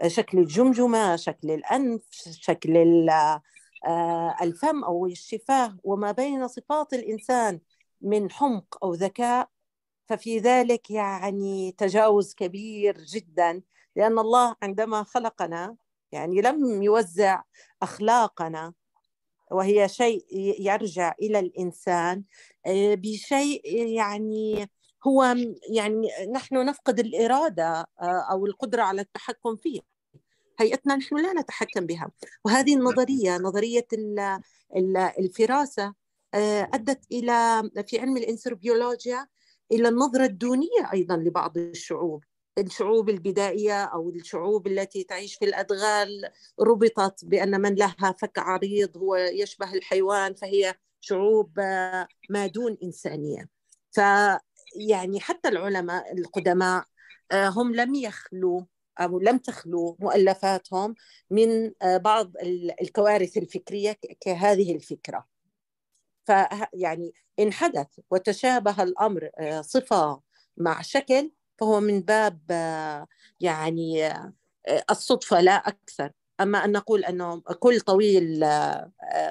[0.07, 2.77] شكل الجمجمة شكل الأنف شكل
[3.87, 7.61] آه، الفم أو الشفاه وما بين صفات الإنسان
[8.01, 9.49] من حمق أو ذكاء
[10.09, 13.63] ففي ذلك يعني تجاوز كبير جدا
[13.97, 15.77] لأن الله عندما خلقنا
[16.13, 17.43] يعني لم يوزع
[17.83, 18.73] أخلاقنا
[19.51, 20.27] وهي شيء
[20.61, 22.25] يرجع إلى الإنسان
[22.67, 24.71] آه، بشيء يعني
[25.07, 25.37] هو
[25.71, 29.81] يعني نحن نفقد الإرادة آه، أو القدرة على التحكم فيه
[30.61, 32.11] هيئتنا نحن لا نتحكم بها.
[32.45, 33.87] وهذه النظرية نظرية
[35.19, 35.95] الفراسة
[36.35, 39.27] آه، أدت إلى في علم الإنثروبيولوجيا
[39.73, 42.25] إلى النظرة الدونية أيضا لبعض الشعوب.
[42.59, 49.17] الشعوب البدائية أو الشعوب التي تعيش في الأدغال ربطت بأن من لها فك عريض هو
[49.17, 53.49] يشبه الحيوان فهي شعوب آه، ما دون إنسانية.
[53.93, 56.85] فيعني حتى العلماء القدماء
[57.33, 58.63] آه، هم لم يخلوا
[59.01, 60.95] أو لم تخلو مؤلفاتهم
[61.31, 62.33] من آه، بعض
[62.83, 65.27] الكوارث الفكرية كهذه الفكرة.
[66.27, 70.21] فيعني إن حدث وتشابه الأمر صفة
[70.57, 72.41] مع شكل فهو من باب
[73.41, 74.13] يعني
[74.91, 76.13] الصدفة لا أكثر.
[76.41, 78.45] أما أن نقول أنه كل طويل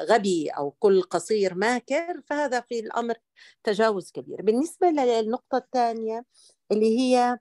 [0.09, 3.15] غبي أو كل قصير ماكر فهذا في الأمر
[3.63, 4.41] تجاوز كبير.
[4.41, 6.25] بالنسبة للنقطة الثانية
[6.71, 7.39] اللي هي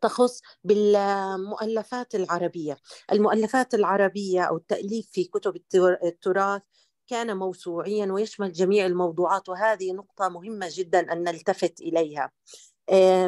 [0.00, 2.76] تخص بالمؤلفات العربية.
[3.12, 5.56] المؤلفات العربية أو التأليف في كتب
[6.04, 6.62] التراث
[7.06, 12.30] كان موسوعيا ويشمل جميع الموضوعات وهذه نقطة مهمة جدا أن نلتفت إليها.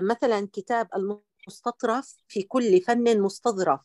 [0.01, 3.81] مثلا كتاب المستطرف في كل فن مستظرف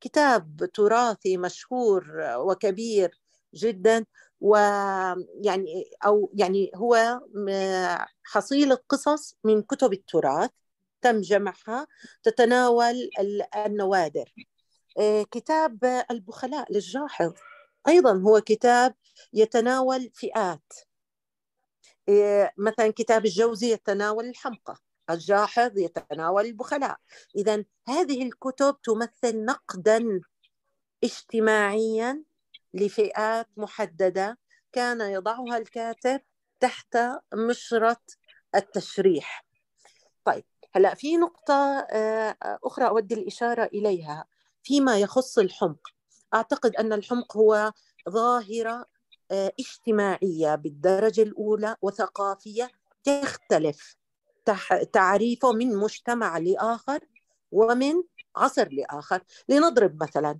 [0.00, 2.06] كتاب تراثي مشهور
[2.36, 3.20] وكبير
[3.54, 4.04] جدا
[4.40, 7.20] ويعني أو يعني هو
[8.24, 10.50] حصيله قصص من كتب التراث
[11.02, 11.86] تم جمعها
[12.22, 13.10] تتناول
[13.66, 14.34] النوادر.
[14.98, 17.32] آه، كتاب البخلاء للجاحظ
[17.88, 18.94] أيضا هو كتاب
[19.32, 20.72] يتناول فئات.
[22.08, 24.76] آه، مثلا كتاب الجوزي يتناول الحمقى.
[25.12, 26.96] الجاحظ يتناول البخلاء.
[27.36, 30.20] إذا هذه الكتب تمثل نقدا
[31.04, 32.22] اجتماعيا
[32.74, 34.38] لفئات محددة
[34.72, 36.20] كان يضعها الكاتب
[36.60, 36.98] تحت
[37.34, 38.00] مشرة
[38.54, 39.44] التشريح.
[40.24, 44.24] طيب هلأ في نقطة آه، أخرى أود الإشارة إليها.
[44.62, 45.88] فيما يخص الحمق
[46.34, 47.72] أعتقد أن الحمق هو
[48.10, 48.86] ظاهرة
[49.30, 52.70] آه، اجتماعية بالدرجة الأولى وثقافية
[53.04, 53.96] تختلف
[54.92, 57.00] تعريفه من مجتمع لآخر
[57.52, 57.94] ومن
[58.36, 59.22] عصر لآخر.
[59.48, 60.38] لنضرب مثلا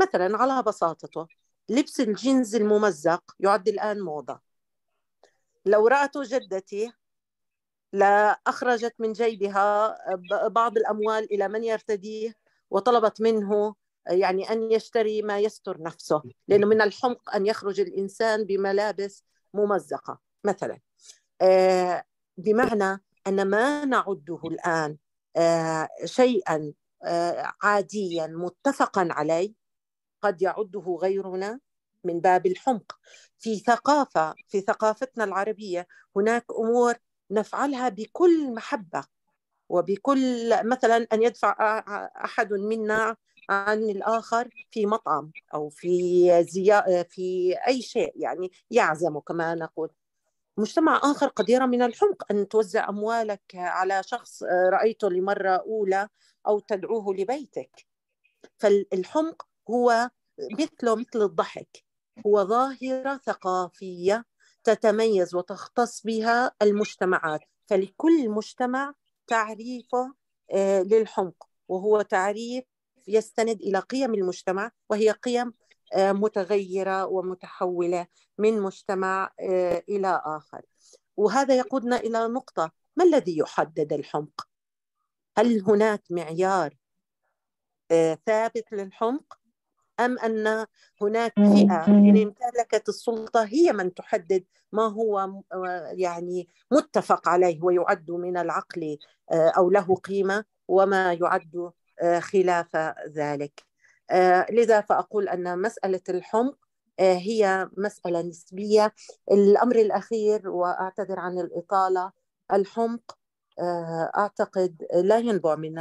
[0.00, 1.26] مثلا على بساطته
[1.68, 4.40] لبس الجينز الممزق يعد الآن موضة.
[5.66, 6.92] لو رأته جدتي
[7.92, 9.96] لأخرجت من جيبها
[10.48, 12.34] بعض الأموال إلى من يرتديه
[12.70, 13.74] وطلبت منه
[14.06, 20.18] يعني أن يشتري ما يستر نفسه لأنه من الحمق أن يخرج الإنسان بملابس ممزقة.
[20.44, 20.80] مثلا
[21.40, 22.04] آه،
[22.36, 24.96] بمعنى أن ما نعده الآن
[25.36, 26.72] آه، شيئا
[27.04, 29.52] آه، عاديا متفقا عليه
[30.22, 31.60] قد يعده غيرنا
[32.04, 32.98] من باب الحمق.
[33.38, 36.94] في ثقافة في ثقافتنا العربية هناك أمور
[37.30, 39.04] نفعلها بكل محبة
[39.68, 41.56] وبكل مثلا أن يدفع
[42.24, 43.16] أحد منا
[43.50, 45.88] عن الآخر في مطعم أو في
[46.44, 47.02] زيا...
[47.02, 49.90] في أي شيء يعني يعزم كما نقول.
[50.58, 56.08] مجتمع آخر قد يرى من الحمق أن توزع أموالك على شخص آه، رأيته لمرة أولى
[56.46, 57.86] أو تدعوه لبيتك.
[58.58, 60.10] فالحمق هو
[60.52, 61.84] مثله مثل الضحك.
[62.26, 64.24] هو ظاهرة ثقافية
[64.64, 67.40] تتميز وتختص بها المجتمعات.
[67.66, 68.94] فلكل مجتمع
[69.26, 70.14] تعريفه
[70.52, 72.64] آه، للحمق وهو تعريف
[73.08, 75.52] يستند إلى قيم المجتمع وهي قيم
[75.96, 78.06] متغيرة ومتحولة
[78.38, 80.62] من مجتمع آه، إلى آخر.
[81.16, 84.48] وهذا يقودنا إلى نقطة ما الذي يحدد الحمق؟
[85.38, 86.76] هل هناك معيار
[87.90, 89.38] آه، ثابت للحمق؟
[90.00, 90.66] أم أن
[91.02, 95.42] هناك فئة من امتلكت السلطة هي من تحدد ما هو
[95.92, 98.98] يعني متفق عليه ويعد من العقل
[99.32, 101.72] آه، أو له قيمة وما يعد
[102.02, 102.76] آه، خلاف
[103.08, 103.60] ذلك.
[103.60, 103.67] آه،
[104.50, 106.58] لذا فأقول أن مسألة الحمق
[107.00, 108.94] هي مسألة نسبية.
[109.30, 112.12] الأمر الأخير وأعتذر عن الإطالة
[112.52, 113.18] الحمق
[114.16, 115.78] أعتقد لا ينبع من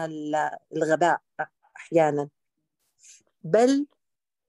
[0.76, 1.22] الغباء
[1.78, 2.30] أحيانا
[3.44, 3.88] بل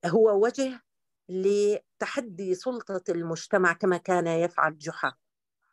[0.07, 0.81] هو وجه
[1.29, 5.13] لتحدي سلطة المجتمع كما كان يفعل جحا.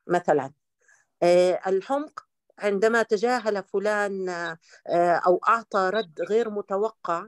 [0.08, 0.52] مثلا
[1.24, 2.26] آه، الحمق
[2.60, 4.58] عندما تجاهل فلان آه،
[5.28, 7.28] أو أعطى رد غير متوقع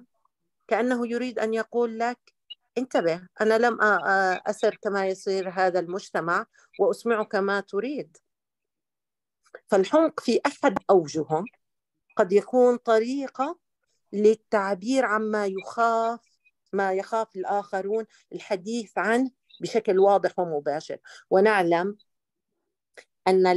[0.67, 2.33] كأنه يريد أن يقول لك
[2.77, 3.77] انتبه أنا لم
[4.47, 6.45] أسر كما يسير هذا المجتمع
[6.79, 8.17] وأسمعك ما تريد.
[9.67, 11.43] فالحمق في أحد أوجهه
[12.15, 13.59] قد يكون طريقة
[14.13, 16.19] للتعبير عما يخاف
[16.73, 20.97] ما يخاف الآخرون الحديث عنه بشكل واضح ومباشر.
[21.29, 21.97] ونعلم
[23.27, 23.47] أن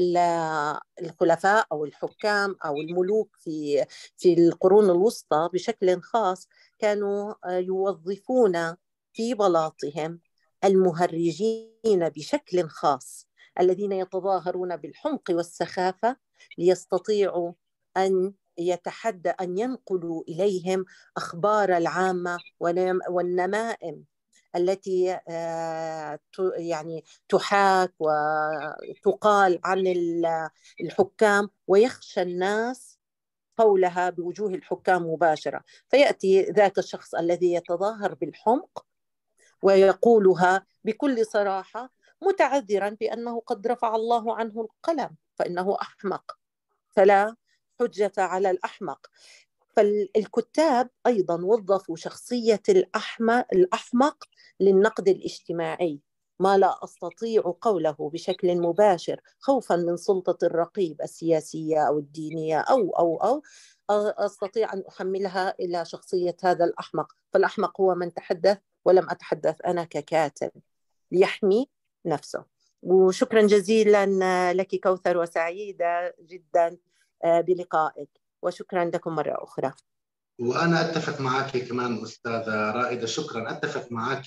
[1.02, 3.85] الخلفاء أو الحكام أو الملوك في
[4.16, 8.76] في القرون الوسطى بشكل خاص كانوا يوظفون
[9.12, 10.20] في بلاطهم
[10.64, 13.26] المهرجين بشكل خاص
[13.61, 16.16] الذين يتظاهرون بالحمق والسخافة
[16.59, 17.52] ليستطيعوا
[17.96, 20.85] أن يتحدى أن ينقلوا إليهم
[21.16, 22.38] أخبار العامة
[23.09, 24.04] والنمائم.
[24.56, 26.18] التي آه،
[26.56, 29.84] يعني تحاك وتقال عن
[30.80, 32.98] الحكام ويخشى الناس
[33.56, 35.64] قولها بوجوه الحكام مباشرة.
[35.88, 38.86] فيأتي ذاك الشخص الذي يتظاهر بالحمق
[39.62, 46.38] ويقولها بكل صراحة متعذرا بأنه قد رفع الله عنه القلم فإنه أحمق.
[46.90, 47.36] فلا
[47.80, 49.06] حجة على الأحمق.
[49.76, 54.24] فالكتاب أيضا وظفوا شخصية الأحمق, الأحمق
[54.61, 56.00] للنقد الاجتماعي.
[56.40, 63.16] ما لا أستطيع قوله بشكل مباشر خوفا من سلطة الرقيب السياسية أو الدينية أو أو
[63.16, 63.42] أو.
[64.18, 67.12] أستطيع أن أحملها إلى شخصية هذا الأحمق.
[67.33, 70.50] فالأحمق هو من تحدث ولم أتحدث أنا ككاتب.
[71.12, 71.68] ليحمي
[72.06, 72.44] نفسه.
[72.83, 74.06] وشكرا جزيلا
[74.52, 76.76] لك كوثر وسعيدة جدا
[77.24, 78.19] آه، بلقائك.
[78.42, 79.72] وشكرا لكم مرة أخرى.
[80.40, 83.50] وأنا أتفق معك كمان أستاذة رائدة شكرا.
[83.50, 84.26] أتفق معك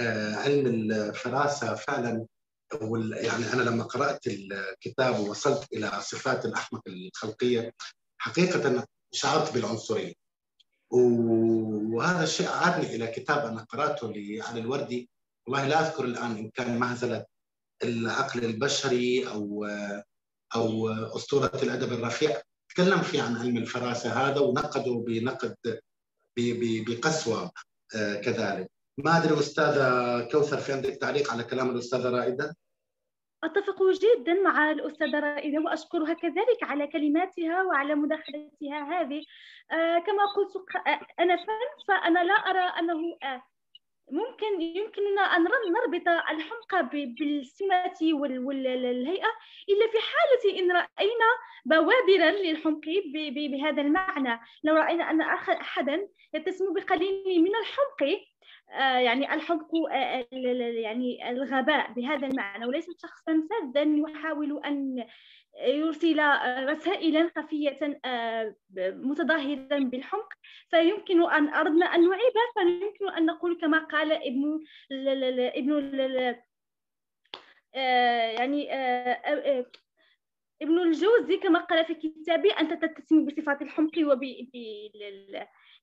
[0.00, 2.26] آه، علم الفراسة فعلا
[3.12, 7.72] يعني أنا لما قرأت الكتاب ووصلت إلى صفات الأحمق الخلقية
[8.18, 10.12] حقيقة شعرت بالعنصرية.
[10.90, 15.10] وهذا الشيء عادني إلى كتاب أنا قرأته لعلي الوردي
[15.46, 17.24] والله لا أذكر الآن إن كان مهزلة
[17.84, 19.66] العقل البشري أو
[20.54, 22.42] أو أسطورة الأدب الرفيع.
[22.74, 25.56] تكلم فيه عن علم الفراسة هذا ونقده بنقد
[26.36, 27.50] بقسوة
[27.96, 28.70] آه، كذلك.
[28.98, 32.56] ما أدري أستاذة كوثر في عندك تعليق على كلام الأستاذة رائدة؟
[33.44, 39.22] أتفق جدا مع الأستاذة رائدة وأشكرها كذلك على كلماتها وعلى مداخلتها هذه.
[39.70, 40.56] آه كما قلت
[40.86, 41.38] آه، فن
[41.88, 43.42] فأنا لا أرى أنه آه
[44.12, 49.30] ممكن يمكننا أن نربط الحمقى بالسمة والهيئة
[49.68, 51.30] إلا في حالة إن رأينا
[51.64, 52.84] بوادرا للحمق
[53.34, 54.40] بهذا المعنى.
[54.64, 58.22] لو رأينا أن أحدا يتسم بقليل من الحمق
[58.70, 65.06] آه، يعني الحمق آه، يعني الغباء بهذا المعنى وليس شخصا فذا يحاول أن
[65.60, 66.20] يرسل
[66.68, 70.28] رسائلا خفية آه، متظاهرا بالحمق.
[70.70, 75.72] فيمكن أن أردنا أن نعيبها فيمكن أن نقول كما قال ابن ابن
[77.74, 79.66] آه، يعني آه،
[80.62, 84.22] ابن الجوزي كما قال في كتابه أنت تتسم بصفات الحمق وب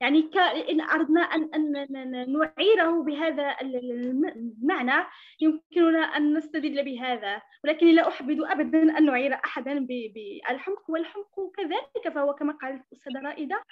[0.02, 0.30] يعني
[0.70, 5.06] إن أردنا أن أن نعيره بهذا المعنى
[5.42, 7.42] يمكننا أن نستدل بهذا.
[7.64, 13.64] ولكن لا أحبذ أبدا أن نعير أحدا بالحمق والحمق كذلك فهو كما قالت الأستاذة رائدة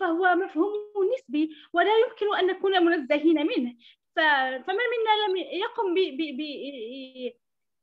[0.00, 0.72] فهو مفهوم
[1.14, 3.74] نسبي ولا يمكن أن نكون منزهين منه.
[4.16, 7.34] فمن منا لم يقم ب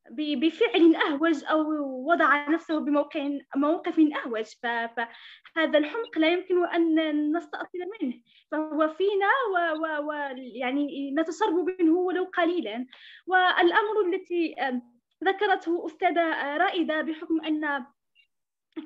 [0.10, 1.62] بفعل أهوج أو
[2.10, 4.46] وضع نفسه بموقع موقف أهوج.
[4.62, 8.22] فهذا الحمق لا يمكن أن نستأصل منه.
[8.52, 9.30] فهو فينا
[10.08, 12.86] ويعني نتشرب منه ولو قليلا.
[13.28, 14.56] والأمر التي
[15.24, 17.86] ذكرته أستاذة رائدة بحكم أن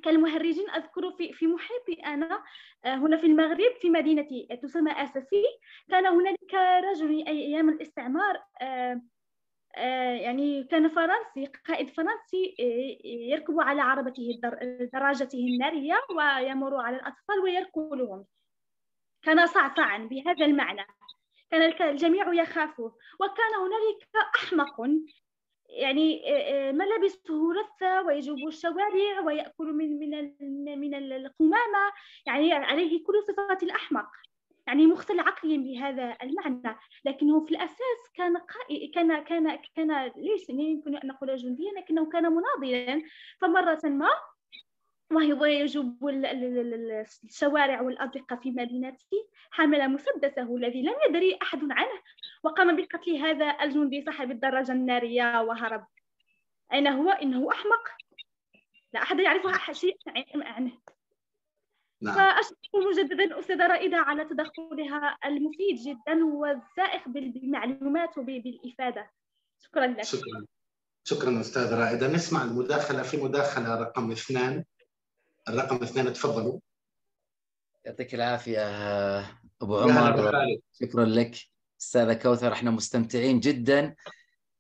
[0.04, 2.44] كالمهرجين أذكر في في محيطي أنا
[2.86, 4.28] هنا في المغرب في مدينة
[4.62, 5.44] تسمى أساسي
[5.90, 9.02] كان هنالك رجل أيام الاستعمار آه،
[10.22, 14.40] يعني كان فرنسي قائد فرنسي آه، يركب على عربته
[14.94, 18.26] دراجته النارية ويمر على الأطفال ويركلهم.
[19.24, 20.86] كان صعصعا بهذا المعنى.
[21.52, 22.84] كان الجميع يخافه
[23.20, 24.90] وكان هنالك أحمق.
[25.70, 26.22] يعني
[26.72, 31.92] ملابسه رثة ويجوب الشوارع ويأكل من من من القمامة.
[32.26, 34.08] يعني عليه كل صفات الأحمق.
[34.68, 40.96] يعني مختل عقليا بهذا المعنى لكنه في الأساس كان قائد كان كان كان ليس يمكن
[40.96, 43.02] أن نقول جنديا لكنه كان مناضلا.
[43.40, 44.10] فمرة ما
[45.12, 46.10] وهو يجوب
[47.24, 52.02] الشوارع والأزقة في مدينته حمل مسدسه الذي لم يدري أحد عنه
[52.44, 55.88] وقام بقتل هذا الجندي صاحب الدراجة النارية وهرب.
[56.74, 57.90] أين هو؟ إنه أحمق.
[58.94, 59.98] لا أحد يعرف شيء
[60.36, 60.72] عنه.
[62.02, 62.16] نعم.
[62.16, 69.12] فأشكر مجددا أستاذة رائدة على تدخلها المفيد جدا والزائق بالمعلومات وبالإفادة.
[69.60, 70.04] شكرا لك.
[70.04, 70.46] شكرا.
[71.04, 72.08] شكرا أستاذة رائدة.
[72.08, 74.64] نسمع المداخلة في مداخلة رقم اثنان.
[75.50, 76.60] الرقم اثنين تفضلوا.
[77.86, 78.62] يعطيك العافية
[79.62, 80.32] أبو عمر.
[80.74, 81.36] شكرا لك.
[81.82, 83.96] أستاذة كوثر إحنا مستمتعين جدا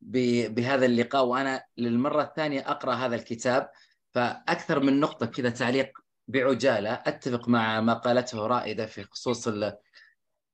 [0.01, 3.69] بهذا اللقاء وأنا للمرة الثانية أقرأ هذا الكتاب.
[4.11, 6.93] فأكثر من نقطة كذا تعليق بعجالة.
[6.93, 9.47] أتفق مع ما قالته رائدة في خصوص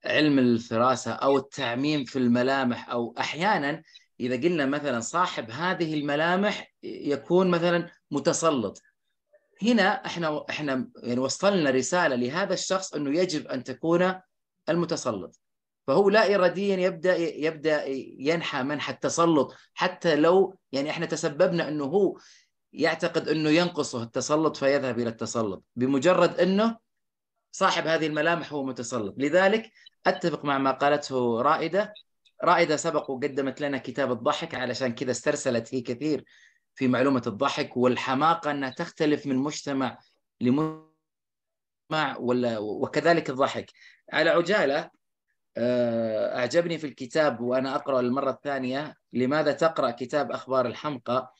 [0.06, 3.84] علم الفراسة أو التعميم في الملامح أو أحيانا
[4.20, 8.82] إذا قلنا مثلا صاحب هذه الملامح يكون مثلا متسلط.
[9.64, 14.22] هنا إحنا إحنا يعني وصلنا رسالة لهذا الشخص إنه يجب أن تكون
[14.70, 15.40] المتسلط.
[15.88, 17.86] فهو لا اراديا يبدا يبدأ
[18.20, 22.18] ينحى منحى التسلط حتى لو يعني إحنا تسببنا إنه هو
[22.74, 26.78] يعتقد أنه ينقصه التسلط فيذهب إلى التسلط بمجرد أنه
[27.52, 29.16] صاحب هذه الملامح هو متسلط.
[29.18, 29.72] لذلك
[30.06, 31.94] أتفق مع ما قالته رائدة.
[32.44, 36.26] رائدة سبق وقدمت لنا كتاب الضحك علشان كذا استرسلت هي كثير
[36.76, 39.98] في معلومة الضحك والحماقة أنها تختلف من مجتمع
[40.42, 43.72] لمجتمع ولا وكذلك الضحك.
[44.14, 44.90] على عجالة
[45.58, 51.34] آه، أعجبني في الكتاب وأنا أقرأ المرة الثانية لماذا تقرأ كتاب أخبار الحمقى؟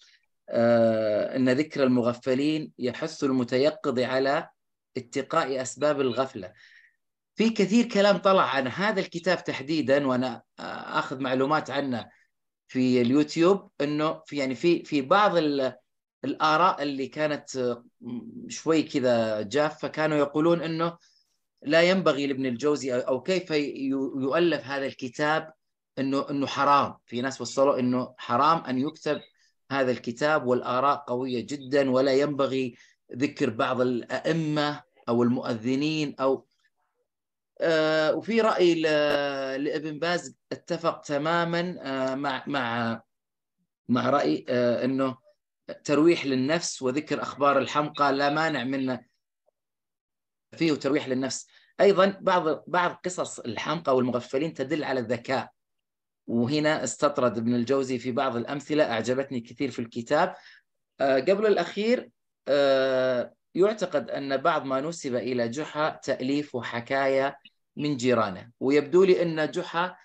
[0.52, 4.50] آه، أن ذكر المغفلين يحث المتيقظ على
[4.98, 6.54] اتقاء أسباب الغفلة.
[7.36, 12.10] في كثير كلام طلع عن هذا الكتاب تحديدا وأنا أخذ معلومات عنه
[12.68, 15.38] في اليوتيوب أنه في يعني في في بعض
[16.26, 17.76] الآراء اللي كانت
[18.48, 20.98] شوي كذا جافة كانوا يقولون أنه
[21.62, 25.54] لا ينبغي لابن الجوزي أو كيف يؤلف هذا الكتاب
[26.00, 26.98] إنه إنه حرام.
[27.06, 29.22] في ناس وصلوا إنه حرام أن يكتب
[29.72, 32.76] هذا الكتاب والآراء قوية جدا ولا ينبغي
[33.16, 36.48] ذكر بعض الأئمة أو المؤذنين أو
[37.62, 38.76] آه وفي رأي
[39.58, 43.02] لابن باز اتفق تماما آه مع مع
[43.90, 45.18] مع رأي آه أنه
[45.84, 49.06] ترويح للنفس وذكر أخبار الحمقى لا مانع منه
[50.58, 51.48] فيه ترويح للنفس.
[51.82, 55.52] أيضا بعض بعض قصص الحمقى والمغفلين تدل على الذكاء.
[56.28, 60.36] وهنا استطرد ابن الجوزي في بعض الأمثلة أعجبتني كثير في الكتاب.
[61.00, 62.10] آه، قبل الأخير
[62.48, 67.38] آه، يعتقد أن بعض ما نسب إلى جحا تأليف وحكاية
[67.76, 68.52] من جيرانه.
[68.60, 69.96] ويبدو لي أن جحا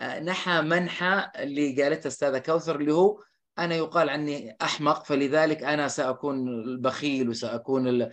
[0.00, 3.22] آه، نحى منحى اللي قالته أستاذة كوثر اللي هو
[3.58, 8.12] أنا يقال عني أحمق فلذلك أنا سأكون البخيل وسأكون ال...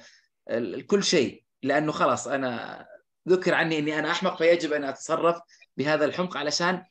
[0.50, 0.86] ال...
[0.88, 1.43] كل شيء.
[1.63, 2.86] لأنه خلاص أنا
[3.30, 5.39] ذكر عني أني أنا أحمق فيجب أن أتصرف
[5.78, 6.84] بهذا الحمق علشان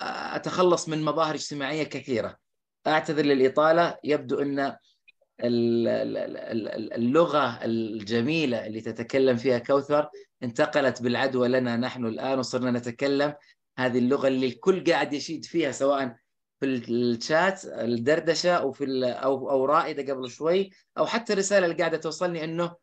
[0.00, 2.36] أتخلص من مظاهر اجتماعية كثيرة.
[2.86, 3.96] أعتذر للإطالة.
[4.04, 4.76] يبدو أن
[6.94, 10.08] اللغة الجميلة اللي تتكلم فيها كوثر
[10.42, 13.34] انتقلت بالعدوى لنا نحن الآن وصرنا نتكلم.
[13.78, 16.16] هذه اللغة اللي الكل قاعد يشيد فيها سواء
[16.60, 21.96] في الشات الدردشة أو في أو أو رائدة قبل شوي أو حتى الرساله اللي قاعدة
[21.96, 22.74] توصلني أنه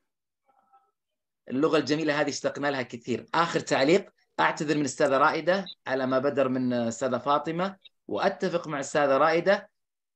[1.49, 3.25] اللغة الجميلة هذه اشتقنا لها كثير.
[3.35, 4.09] آخر تعليق.
[4.39, 7.75] أعتذر من استاذه رائدة على ما بدر من استاذه فاطمة
[8.07, 9.69] وأتفق مع استاذه رائدة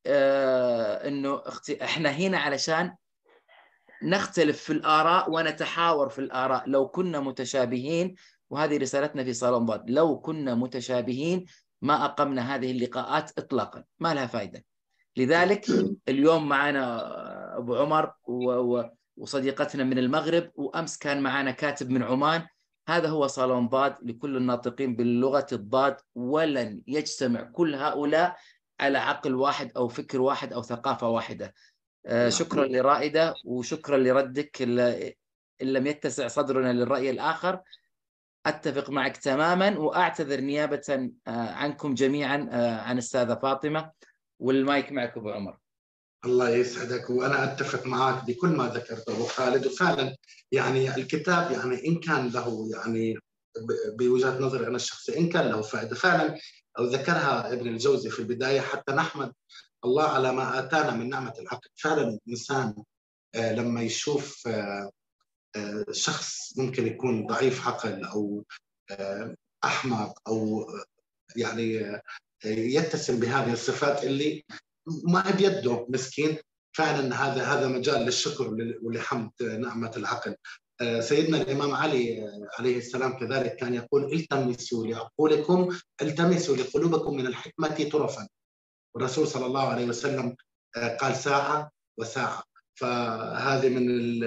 [0.05, 1.41] آه إنه
[1.81, 2.95] إحنا هنا علشان
[4.03, 6.69] نختلف في الآراء ونتحاور في الآراء.
[6.69, 8.15] لو كنا متشابهين
[8.49, 11.45] وهذه رسالتنا في صالون ضاد لو كنا متشابهين
[11.81, 14.63] ما أقمنا هذه اللقاءات اطلاقا ما لها فائده
[15.17, 15.65] لذلك
[16.09, 17.03] اليوم معنا
[17.57, 18.11] أبو عمر
[19.17, 22.47] وصديقتنا من المغرب وأمس كان معنا كاتب من عمان
[22.87, 28.37] هذا هو صالون ضاد لكل الناطقين باللغة الضاد ولن يجتمع كل هؤلاء
[28.79, 31.53] على عقل واحد أو فكر واحد أو ثقافة واحدة.
[32.05, 32.29] آه، نعم.
[32.29, 34.61] شكرا لرائدة وشكرا لردك.
[35.61, 37.61] إن لم يتسع صدرنا للرأي الآخر
[38.45, 43.91] أتفق معك تماما وأعتذر نيابة آه، عنكم جميعا آه، عن السادة فاطمة
[44.39, 45.57] والمايك معك أبو عمر.
[46.27, 49.27] الله يسعدك وأنا أتفق معك بكل ما ذكرته.
[49.27, 50.15] خالد وفعلا
[50.51, 53.17] يعني الكتاب يعني إن كان له يعني
[53.99, 55.95] بوجهة نظري أنا الشخصيه إن كان له فائدة.
[55.95, 56.37] فعلا
[56.79, 59.33] أو ذكرها ابن الجوزي في البداية حتى نحمد
[59.85, 62.83] الله على ما آتانا من نعمة العقل فعلا الإنسان
[63.35, 64.91] آه، لما يشوف آه،
[65.55, 68.43] آه، شخص ممكن يكون ضعيف عقل أو
[69.63, 70.67] أحمق أو
[71.35, 71.99] يعني
[72.45, 74.43] يتسم بهذه الصفات اللي
[75.03, 76.37] ما بيده مسكين.
[76.77, 80.35] فعلا هذا هذا مجال للشكر ولحمد نعمة العقل.
[80.99, 88.27] سيدنا الإمام علي عليه السلام كذلك كان يقول التمسوا لعقولكم التمسوا لقلوبكم من الحكمة طرفا.
[88.95, 90.35] والرسول صلى الله عليه وسلم
[91.01, 92.43] قال ساعة وساعة.
[92.75, 94.19] فهذه من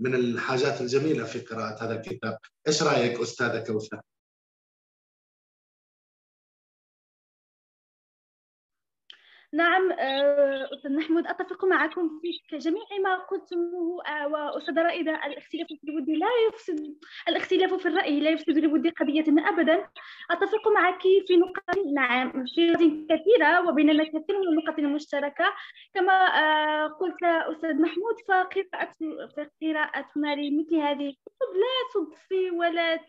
[0.00, 2.38] من الحاجات الجميلة في قراءة هذا الكتاب.
[2.68, 4.00] إيش رأيك استاذه كوثر
[9.52, 12.20] نعم آه، أستاذ محمود أتفق معكم
[12.50, 16.96] في جميع ما قلتموه آه، وأستاذ رائدة الاختلاف في الود لا يفسد
[17.28, 19.88] الاختلاف في الرأي لا يفسد لود قضية أبدا.
[20.30, 25.44] أتفق معك في نقاط نعم في نقاط كثيرة وبيننا كثير من النقاط المشتركة.
[25.94, 28.90] كما آه، قلت أستاذ محمود فقراءة
[29.36, 33.00] فقراءتنا لمثل هذه الكتب لا تضفي ولا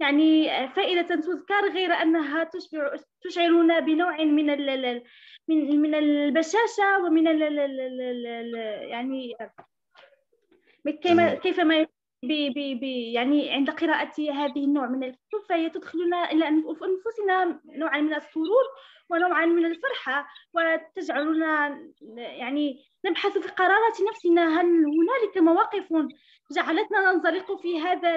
[0.00, 5.02] يعني فائدة تذكر غير أنها تشعر تشعرنا بنوع من ال
[5.48, 7.42] من من البشاشة ومن ال
[8.88, 9.36] يعني
[11.42, 11.60] كيف
[12.22, 18.14] كيف ما يعني عند قراءة هذه النوع من الكتب فهي تدخلنا إلى أنفسنا نوعا من
[18.14, 18.64] السرور
[19.10, 21.80] ونوعا من الفرحة وتجعلنا
[22.16, 25.92] يعني نبحث في قرارات نفسنا هل هنالك مواقف
[26.52, 28.16] جعلتنا ننزلق في هذا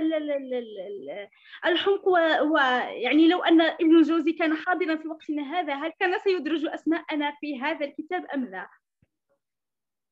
[1.66, 2.08] الحمق
[2.44, 7.62] ويعني لو أن ابن الجوزي كان حاضرا في وقتنا هذا هل كان سيدرج أسماءنا في
[7.62, 8.68] هذا الكتاب أم لا؟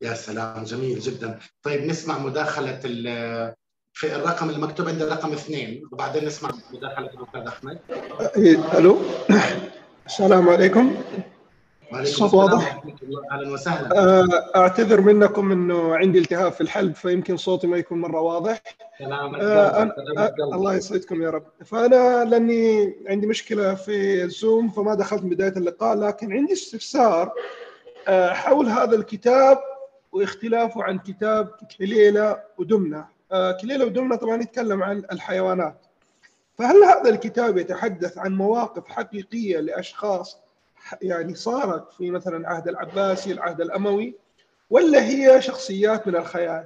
[0.02, 2.80] يا سلام جميل جدا طيب نسمع مداخلة
[4.00, 5.84] في الرقم المكتوب عند رقم اثنين.
[5.92, 7.80] وبعدين نسمع مداخلة الأستاذ أحمد.
[8.38, 8.98] إيه، ألو؟
[10.06, 10.96] السلام عليكم.
[11.94, 12.84] الصوت واضح؟
[13.32, 14.00] أهلا وسهلا.
[14.00, 14.26] آه،
[14.56, 18.62] أعتذر منكم إنه عندي التهاب في الحلق فيمكن صوتي ما يكون مرة واضح.
[19.00, 19.96] سلامة آه أنا
[20.54, 21.44] الله يسعدكم يا رب.
[21.66, 27.32] فأنا لأني عندي مشكلة في الزوم فما دخلت من بداية اللقاء لكن عندي استفسار
[28.08, 29.58] آه حول هذا الكتاب
[30.12, 31.48] واختلافه عن كتاب
[31.80, 33.19] كليله ودمنة.
[33.32, 35.78] آه كليله ودمنه طبعا يتكلم عن الحيوانات
[36.58, 40.38] فهل هذا الكتاب يتحدث عن مواقف حقيقية لأشخاص
[41.02, 44.16] يعني صارت في مثلا العهد العباسي العهد الأموي
[44.70, 46.66] ولا هي شخصيات من الخيال؟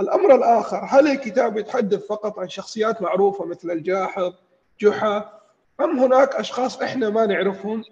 [0.00, 4.32] الأمر الآخر هل الكتاب يتحدث فقط عن شخصيات معروفة مثل الجاحظ
[4.80, 5.40] جحا
[5.80, 7.84] أم هناك أشخاص إحنا ما نعرفهم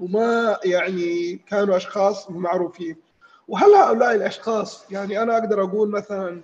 [0.00, 2.96] وما يعني كانوا أشخاص معروفين
[3.48, 6.40] وهل هؤلاء الأشخاص يعني أنا أقدر أقول مثلا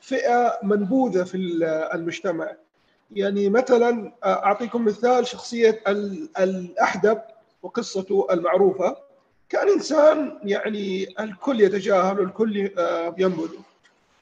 [0.00, 1.36] فئة منبوذة في
[1.94, 2.56] المجتمع
[3.10, 5.82] يعني مثلا أعطيكم مثال شخصية
[6.38, 7.20] الأحدب
[7.62, 8.96] وقصته المعروفة
[9.48, 13.50] كان إنسان يعني الكل يتجاهل والكل آه، ينبذ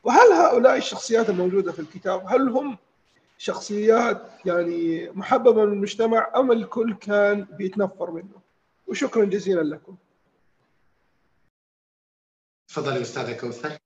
[0.04, 2.78] وهل هؤلاء الشخصيات الموجودة في الكتاب هل هم
[3.38, 8.40] شخصيات يعني محببة من المجتمع أم الكل كان بيتنفر منه؟
[8.86, 9.96] وشكرا جزيلا لكم.
[12.68, 13.78] تفضلي أستاذة كوثر.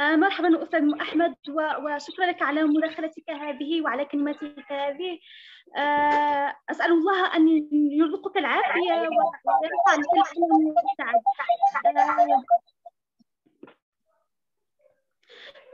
[0.00, 5.18] آه، مرحبا أستاذ أحمد وشكرا لك على مداخلتك هذه وعلى كلماتك هذه.
[5.76, 8.92] آه، أسأل الله أن يرزقك العافية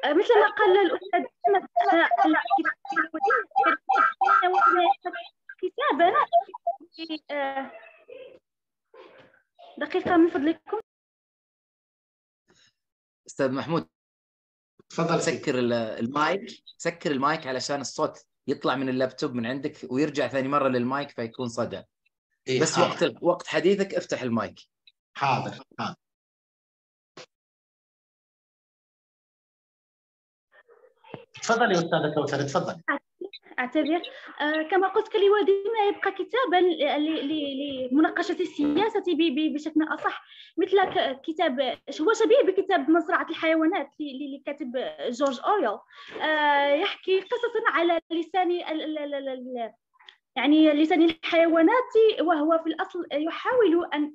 [0.04, 1.68] آه، مثل ما قال الأستاذ أحمد
[5.58, 6.12] كتابا
[9.78, 10.80] دقيقة من فضلكم.
[13.26, 13.88] أستاذ محمود
[14.90, 20.68] تفضل سكر المايك سكر المايك علشان الصوت يطلع من اللابتوب من عندك ويرجع ثاني مرة
[20.68, 21.82] للمايك فيكون صدى.
[22.48, 23.06] إيه بس حاضر.
[23.06, 24.60] وقت وقت حديثك افتح المايك.
[25.14, 25.94] حاضر حاضر.
[31.42, 32.82] تفضلي أستاذة كوثر تفضلي.
[33.60, 34.02] أعتذر.
[34.40, 36.56] آه كما قلت كلوادنا يبقى كتابا
[37.90, 39.04] لمناقشة السياسة
[39.54, 40.22] بشكل أصح
[40.58, 40.78] مثل
[41.24, 41.60] كتاب
[42.00, 44.72] هو شبيه بكتاب مزرعة الحيوانات لكاتب
[45.10, 45.78] جورج أويل.
[46.22, 48.50] آه يحكي قصصا على لسان
[50.36, 54.14] يعني لسان الحيوانات وهو في الأصل يحاول أن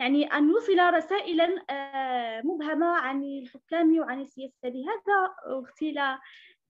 [0.00, 4.54] يعني أن يوصل رسائلا آه، مبهمة عن الحكام وعن السياسة.
[4.64, 5.98] لهذا اغتيل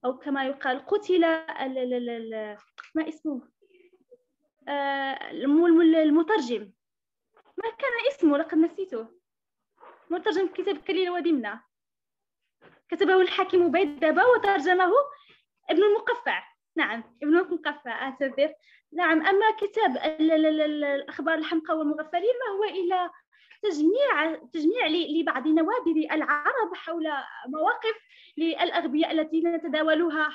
[0.05, 1.21] أو كما يقال قتل
[2.95, 3.41] ما اسمه؟
[4.67, 6.71] آه، المترجم.
[7.57, 9.07] ما كان اسمه لقد نسيته.
[10.09, 11.63] مترجم كتاب كليل ودمنة.
[12.89, 14.91] كتبه الحاكم بيدبة وترجمه
[15.69, 16.43] ابن المقفع.
[16.75, 18.53] نعم ابن المقفع أعتذر.
[18.93, 23.09] نعم أما كتاب الأخبار الحمقى والمغفلين فهو إلى
[23.63, 27.07] تجميع تجميع لبعض نوادر العرب حول
[27.47, 27.95] مواقف
[28.37, 30.29] للأغبياء التي نتداولها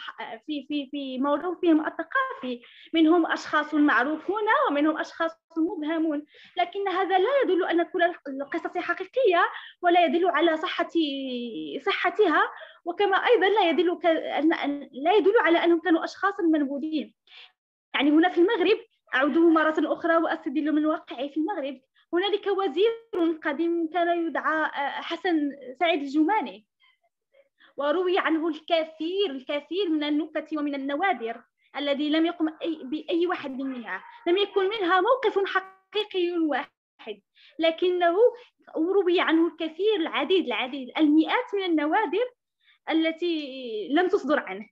[0.46, 2.60] في في في موروثهم الثقافي.
[2.94, 6.24] منهم أشخاص معروفون ومنهم أشخاص مبهمون.
[6.56, 9.44] لكن هذا لا يدل أن كل القصص حقيقية
[9.82, 10.90] ولا يدل على صحه
[11.86, 12.42] صحتها.
[12.84, 13.98] وكما أيضا لا يدل
[14.92, 17.14] لا يدل على أنهم كانوا اشخاصا منبوذين.
[17.94, 18.78] يعني هنا في المغرب
[19.14, 21.80] أعود مرة أخرى وأستدل من واقعي في المغرب.
[22.12, 22.90] هنالك وزير
[23.44, 25.50] قديم كان يدعى آه، حسن
[25.80, 26.66] سعيد الجماني.
[27.76, 31.42] وروي عنه الكثير الكثير من النكت ومن النوادر
[31.76, 34.04] الذي لم يقم أي بأي واحد منها.
[34.26, 37.20] لم يكن منها موقف حقيقي واحد
[37.58, 38.16] لكنه
[38.76, 42.30] روي عنه الكثير العديد العديد المئات من النوادر
[42.90, 44.68] التي لم تصدر عنه.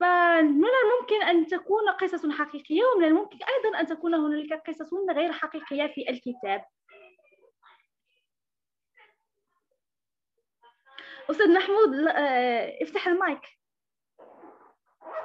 [0.00, 5.86] فمن الممكن أن تكون قصص حقيقية ومن الممكن أيضا أن تكون هنالك قصص غير حقيقية
[5.86, 6.64] في الكتاب.
[11.30, 13.40] أستاذ محمود آه، افتح المايك.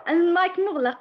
[0.07, 0.99] المايك مغلق.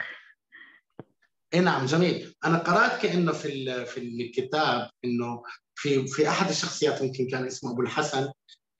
[1.55, 2.35] إي نعم جميل.
[2.45, 5.43] أنا قرأت كأنه في في الكتاب إنه
[5.75, 8.33] في في أحد الشخصيات يمكن كان اسمه أبو الحسن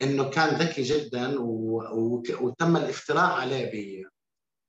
[0.03, 1.35] إنه كان ذكي جدا
[2.41, 4.05] وتم الافتراء عليه ب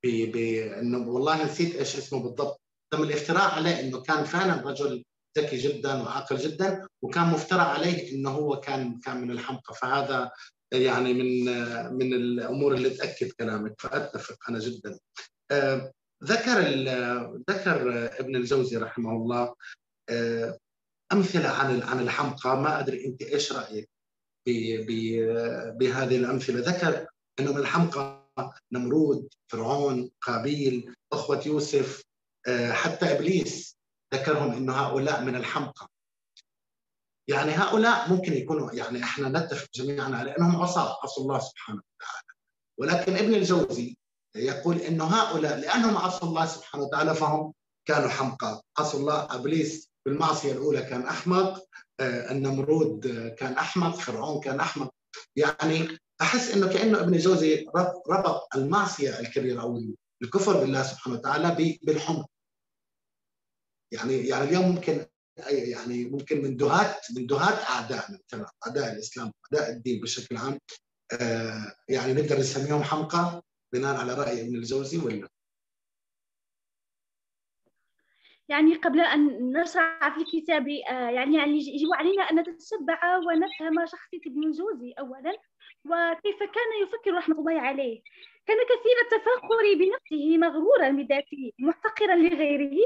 [0.06, 0.36] ب
[0.80, 2.62] إنه والله نسيت إيش اسمه بالضبط.
[2.94, 5.04] تم الافتراء عليه إنه كان فعلا رجل
[5.38, 9.74] ذكي جدا وعاقل جدا وكان مفترى عليه إنه هو كان كان من الحمقى.
[9.82, 10.32] فهذا
[10.74, 11.46] يعني من
[11.94, 15.00] من الأمور اللي تأكد كلامك فأتفق أنا جدا.
[15.52, 15.92] آه،
[16.24, 16.60] ذكر
[17.50, 19.56] ذكر ابن الجوزي رحمه الله
[20.10, 20.58] آه،
[21.14, 22.62] أمثلة عن عن الحمقى.
[22.62, 23.90] ما أدري أنت إيش رأيك
[25.78, 26.60] بهذه الأمثلة.
[26.60, 27.08] ذكر
[27.40, 28.24] إنه من الحمقى
[28.72, 32.04] نمرود فرعون قابيل أخوة يوسف
[32.48, 33.78] آه، حتى إبليس
[34.14, 35.93] ذكرهم إنه هؤلاء من الحمقى.
[37.28, 42.34] يعني هؤلاء ممكن يكونوا يعني إحنا نتفق جميعا على إنهم عصاة عصوا الله سبحانه وتعالى.
[42.80, 43.98] ولكن ابن الجوزي
[44.36, 47.54] يقول انه هؤلاء لأنهم عصوا الله سبحانه وتعالى فهم
[47.86, 51.64] كانوا حمقى عصوا الله أبليس بالمعصيه الأولى كان أحمق
[52.00, 53.08] آه، النمرود
[53.38, 54.94] كان أحمق فرعون كان أحمق.
[55.36, 57.66] يعني أحس إنه كأنه ابن الجوزي
[58.10, 59.82] ربط المعصية الكبيرة أو
[60.22, 62.26] الكفر بالله سبحانه وتعالى بالحمق.
[63.92, 65.06] يعني يعني اليوم ممكن
[65.38, 70.60] يعني ممكن من دهات من دهات اعدائنا مثلا أعداء الإسلام أعداء الدين بشكل عام
[71.22, 75.30] آه، يعني نقدر نسميهم حمقى بناء على رأي ابن الجوزي ولا؟
[78.50, 84.22] يعني قبل أن نشرع في الكتاب آه، يعني يعني يجب علينا أن نتتبع ونفهم شخصية
[84.28, 85.38] ابن الجوزي أولا
[85.86, 88.02] وكيف كان يفكر رحمة الله عليه
[88.48, 92.78] كان كثير التفاخر بنفسه مغرورا بذاته محتقرا لغيره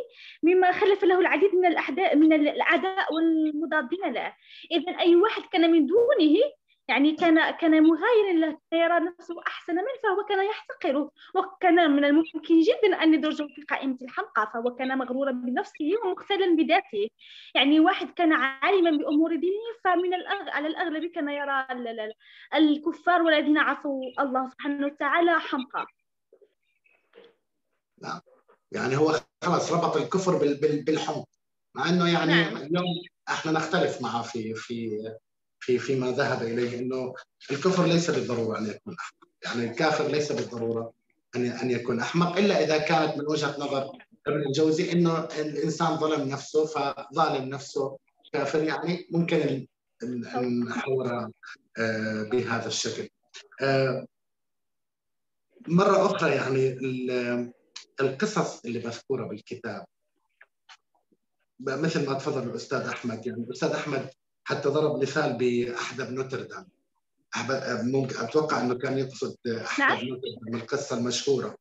[0.43, 4.33] مما خلف له العديد من الأحداء من الأعداء والمضادين له.
[4.71, 6.41] إذا أي واحد كان من دونه
[6.89, 11.11] يعني كان كان مغايرا له يرى نفسه أحسن منه فهو كان يحتقره.
[11.35, 17.09] وكان من الممكن جدا أن يدرجه في قائمة الحمقى فهو كان مغرورا بنفسه ومختلا بذاته.
[17.55, 20.49] يعني واحد كان عالما بأمور دينه فمن الأغ...
[20.49, 21.67] على الأغلب كان يرى
[22.55, 25.85] الكفار والذين عصوا الله سبحانه وتعالى حمقى.
[28.01, 28.19] نعم.
[28.71, 31.25] يعني هو خلاص ربط الكفر بالحمق
[31.75, 32.57] مع إنه يعني نعم.
[32.57, 32.85] اليوم
[33.29, 34.99] إحنا نختلف معه في في
[35.67, 37.13] في فيما ذهب إليه إنه
[37.51, 40.93] الكفر ليس بالضرورة أن يكون أحمق، يعني الكافر ليس بالضرورة
[41.35, 43.91] أن أن يكون أحمق إلا إذا كانت من وجهة نظر
[44.27, 47.97] ابن الجوزي إنه الإنسان ظلم نفسه فظالم نفسه
[48.33, 48.63] كافر.
[48.63, 49.67] يعني ممكن
[50.03, 51.31] ان نحورها
[51.77, 53.09] آه، بهذا الشكل.
[53.61, 54.07] آه،
[55.67, 56.79] مرة أخرى يعني
[58.01, 59.85] القصص اللي مذكورة بالكتاب
[61.59, 63.27] مثل ما تفضل الأستاذ أحمد.
[63.27, 64.09] يعني الأستاذ أحمد
[64.47, 66.67] حتى ضرب مثال بأحدب نوتردام.
[67.67, 70.07] ممكن أتوقع إنه كان يقصد احدب نعم.
[70.07, 71.57] نوتردام القصة المشهورة.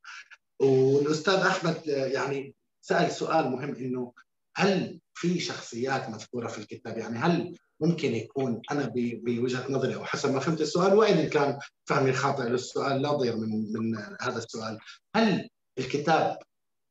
[0.60, 4.12] والأستاذ أحمد يعني سأل سؤال مهم إنه
[4.56, 10.32] هل في شخصيات مذكورة في الكتاب؟ يعني هل ممكن يكون أنا بوجهة نظري أو حسب
[10.32, 14.78] ما فهمت السؤال وإن كان فهمي خاطئ للسؤال لا ضير من من هذا السؤال.
[15.16, 16.38] هل الكتاب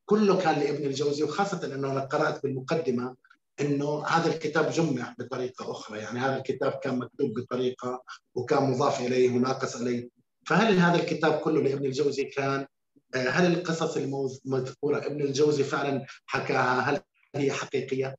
[0.05, 3.15] كله كان لابن الجوزي وخاصة إنه أنا قرأت بالمقدمة
[3.61, 8.03] إنه هذا الكتاب جمع بطريقة أخرى، يعني هذا الكتاب كان مكتوب بطريقة
[8.35, 10.09] وكان مضاف إليه وناقص عليه،
[10.47, 12.67] فهل هذا الكتاب كله لابن الجوزي كان
[13.15, 17.01] آه، هل القصص المذكورة ابن الجوزي فعلا حكاها؟ هل
[17.35, 18.15] هي حقيقية؟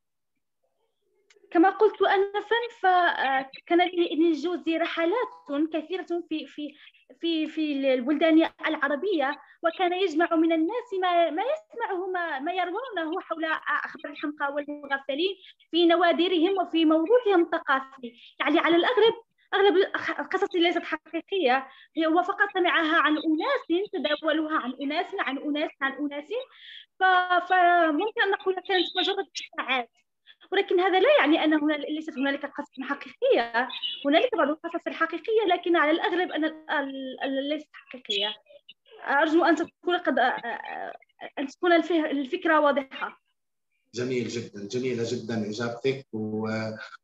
[1.51, 5.29] كما قلت انفا فكان لابن الجوزي رحلات
[5.73, 6.75] كثيرة في في
[7.21, 13.45] في في البلدان العربية وكان يجمع من الناس ما ما يسمعه ما, ما يروونه حول
[13.85, 15.37] أخبار الحمقى والمغفلين
[15.71, 18.13] في نوادرهم وفي موروثهم الثقافي.
[18.41, 19.15] يعني على الاغلب
[19.55, 19.77] أغلب
[20.21, 21.69] القصص ليست حقيقية
[22.07, 26.29] هو فقط سمعها عن أناس تداولوها عن أناس عن أناس عن أناس.
[27.49, 29.91] فممكن أن نقول كانت مجرد إشاعات.
[30.53, 33.69] ولكن هذا لا يعني أن هنا ليست هنالك قصص حقيقية.
[34.07, 38.35] هنالك بعض القصص الحقيقية لكن على الأغلب أن ليست حقيقية.
[39.07, 40.19] أرجو أن تكون قد
[41.39, 43.23] أن تكون الفكرة واضحة.
[43.95, 46.49] جميل جدا جميلة جدا إجابتك و...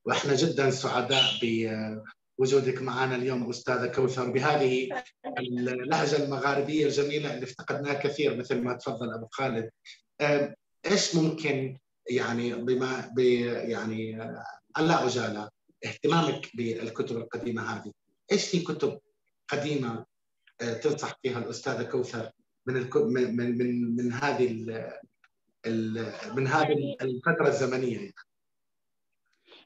[0.05, 5.03] وإحنا جدا سعداء بوجودك معنا اليوم أستاذة كوثر بهذه
[5.39, 9.71] اللهجة المغاربية الجميلة اللي افتقدناها كثير مثل ما تفضل أبو خالد.
[10.87, 11.79] إيش ممكن
[12.11, 13.13] يعني بما
[13.69, 14.23] يعني
[14.77, 15.51] على عجاله
[15.85, 17.93] اهتمامك بالكتب القديمة هذه.
[18.33, 19.01] إيش في كتب
[19.49, 20.05] قديمة
[20.61, 22.31] آه، تنصح فيها الأستاذة كوثر
[22.67, 24.51] من من من من هذه
[25.67, 28.15] ال من هذه الفترة الزمنية يعني.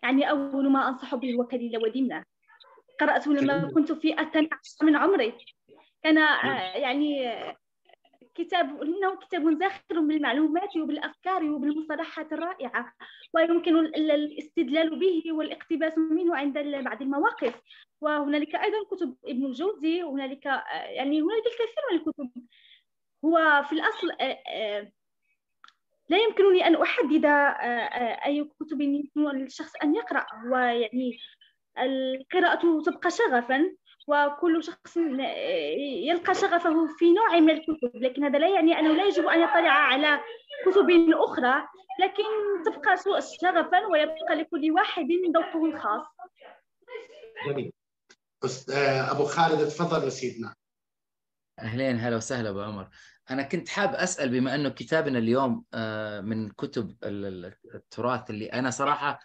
[0.02, 2.24] يعني أول ما أنصح به هو كليل ودمنه
[3.00, 5.34] قراته لما كنت في الثاني عشر من عمري.
[6.02, 7.28] كان آه، يعني
[8.36, 12.92] كتاب إنه كتاب زاخر بالمعلومات وبالأفكار وبالمصطلحات الرائعة
[13.34, 17.60] ويمكن الاستدلال به والاقتباس منه عند بعض المواقف.
[18.00, 22.30] وهنالك أيضا كتب ابن الجوزي وهنالك يعني هنالك الكثير من الكتب.
[23.24, 24.92] هو في الأصل آه، آه،
[26.08, 30.26] لا يمكنني أن أحدد آه، أي كتب يمكن للشخص أن يقرأ.
[30.52, 31.18] ويعني
[31.78, 33.76] القراءه تبقى شغفا.
[34.06, 34.96] وكل شخص
[36.06, 37.96] يلقى شغفه في نوع من الكتب.
[37.96, 40.20] لكن هذا لا يعني أنه لا يجب أن يطلع على
[40.66, 41.68] كتب أخرى
[42.00, 42.24] لكن
[42.66, 42.96] تبقى
[43.40, 46.06] شغفا ويبقى لكل واحد ذوقه الخاص.
[47.46, 47.72] جميل.
[49.10, 50.54] أبو خالد تفضل سيدنا.
[51.58, 52.88] أهلين هلا وسهلا أبو عمر.
[53.30, 59.18] أنا كنت حاب أسأل بما أنه كتابنا اليوم آه، من كتب التراث اللي أنا صراحة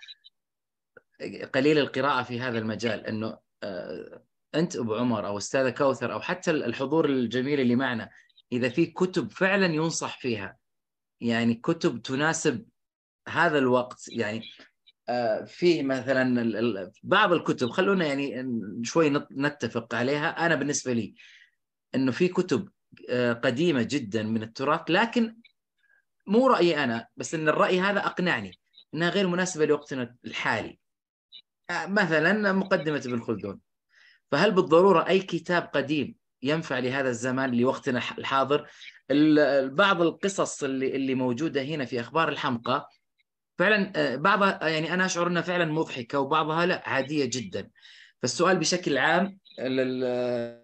[1.53, 4.23] قليل القراءة في هذا المجال أنه آه،
[4.55, 8.09] أنت أبو عمر أو أستاذة كوثر أو حتى الحضور الجميل اللي معنا
[8.51, 10.57] إذا في كتب فعلا ينصح فيها
[11.21, 12.65] يعني كتب تناسب
[13.27, 14.41] هذا الوقت يعني
[15.09, 18.45] آه، فيه مثلا بعض الكتب خلونا يعني
[18.83, 20.45] شوي نتفق عليها.
[20.45, 21.15] أنا بالنسبة لي
[21.95, 22.69] إنه في كتب
[23.09, 25.37] آه، قديمة جدا من التراث لكن
[26.27, 28.59] مو رأيي أنا بس إن الرأي هذا أقنعني
[28.93, 30.79] إنها غير مناسبة لوقتنا الحالي.
[31.69, 33.59] آه، مثلا مقدمة ابن خلدون
[34.31, 38.67] فهل بالضرورة أي كتاب قديم ينفع لهذا الزمان لوقتنا الحاضر؟
[39.63, 42.89] بعض القصص اللي اللي موجودة هنا في أخبار الحمقى
[43.59, 47.69] فعلا آه، بعضها يعني أنا أشعر إنها فعلا مضحكة وبعضها لا عادية جدا.
[48.21, 50.61] فالسؤال بشكل عام آه،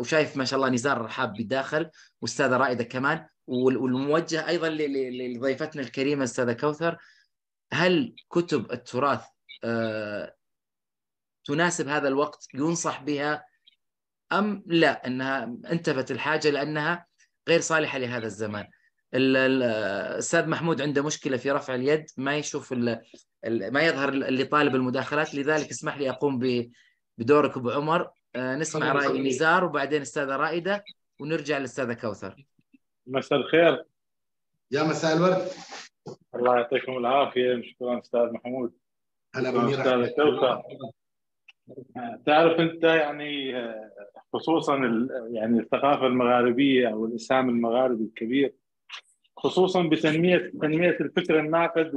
[0.00, 1.90] وشايف ما شاء الله نزار رحاب بداخل
[2.20, 6.98] وأستاذة رائدة كمان والموجه أيضا لضيفتنا الكريمة أستاذة كوثر.
[7.72, 9.24] هل كتب التراث
[9.64, 10.34] آه،
[11.50, 13.44] تناسب هذا الوقت ينصح بها
[14.32, 17.06] أم لا؟ أنها انتفت الحاجة لأنها
[17.48, 18.66] غير صالحة لهذا الزمان.
[19.14, 23.02] الأستاذ محمود عنده مشكلة في رفع اليد ما يشوف ال
[23.44, 26.38] ما يظهر لطالب المداخلات لذلك اسمح لي أقوم
[27.18, 28.10] بدورك أبو عمر.
[28.36, 30.84] آه، نسمع رأي نزار وبعدين أستاذة رائدة
[31.20, 32.46] ونرجع للأستاذة كوثر.
[33.06, 33.84] مساء الخير.
[34.70, 35.48] يا مساء الورد.
[36.34, 37.62] الله يعطيكم العافية.
[37.62, 38.72] شكرا أستاذ محمود.
[39.34, 39.70] هلا
[40.04, 40.62] أستاذ كوثر.
[42.26, 43.54] تعرف انت يعني
[44.32, 44.76] خصوصا
[45.30, 48.54] يعني الثقافة المغاربية أو الاسهام المغاربي الكبير
[49.36, 51.90] خصوصا بتنمية تنمية الفكر الناقد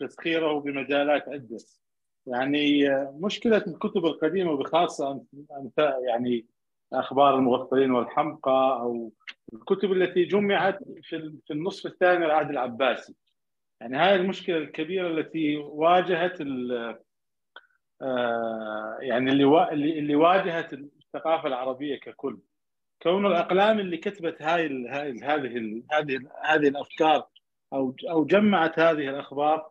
[0.00, 1.58] وتسخيره بمجالات عدة.
[2.26, 2.88] يعني
[3.20, 5.24] مشكلة الكتب القديمة وبخاصه
[6.06, 6.46] يعني
[6.92, 9.12] أخبار المغفلين والحمقى أو
[9.52, 13.14] الكتب التي جمعت في النصف الثاني للعهد العباسي.
[13.80, 17.00] يعني هذه المشكلة الكبيرة التي واجهت آه،
[19.00, 22.38] يعني اللي اللي واجهت الثقافة العربية ككل.
[23.02, 27.28] كون الأقلام اللي كتبت هاي هاي هذه هذه هذه الأفكار
[27.72, 29.70] أو أو جمعت هذه الأخبار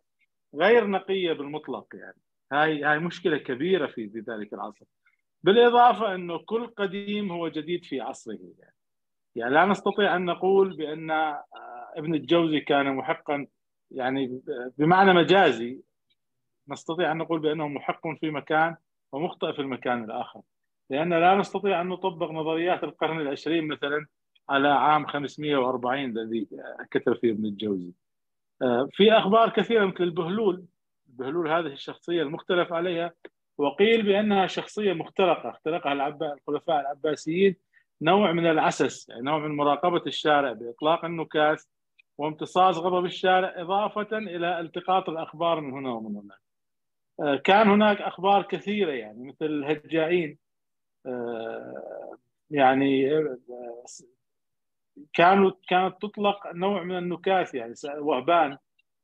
[0.55, 2.21] غير نقية بالمطلق يعني.
[2.51, 4.85] هاي هاي مشكلة كبيرة في في ذلك العصر.
[5.43, 8.75] بالإضافة إنه كل قديم هو جديد في عصره يعني.
[9.35, 11.45] يعني لا نستطيع أن نقول بأن آه،
[11.95, 13.47] ابن الجوزي كان محقا
[13.91, 14.41] يعني
[14.77, 15.81] بمعنى مجازي
[16.69, 18.75] نستطيع أن نقول بأنه محق في مكان
[19.11, 20.41] ومخطئ في المكان الآخر.
[20.89, 24.05] لأن لا نستطيع أن نطبق نظريات القرن العشرين مثلا
[24.49, 26.47] على عام 540 الذي
[26.91, 27.91] كتب فيه ابن الجوزي.
[28.61, 30.65] آه، في أخبار كثيرة مثل البهلول.
[31.05, 33.13] بهلول هذه الشخصية المختلف عليها.
[33.57, 35.49] وقيل بأنها شخصية مخترقة.
[35.49, 37.55] اخترقها الخلفاء العباسيين
[38.01, 41.69] نوع من العسس يعني نوع من مراقبة الشارع بإطلاق النكاس
[42.17, 46.44] وامتصاص غضب الشارع إضافة إلى التقاط الأخبار من هنا ومن هناك.
[47.19, 50.37] آه، كان هناك أخبار كثيرة يعني مثل الهجائين.
[51.05, 52.17] آه،
[52.51, 53.09] يعني
[55.13, 57.73] كانوا كانت تطلق نوع من النكات يعني.
[57.97, 58.57] وهبان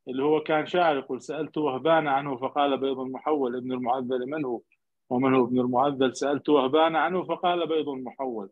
[0.08, 4.62] اللي هو كان شاعر يقول سألت وهبان عنه فقال بيض محول ابن المعذل من هو
[5.10, 6.16] ومن هو ابن المعذل.
[6.16, 8.50] سألت وهبان عنه فقال بيض محول.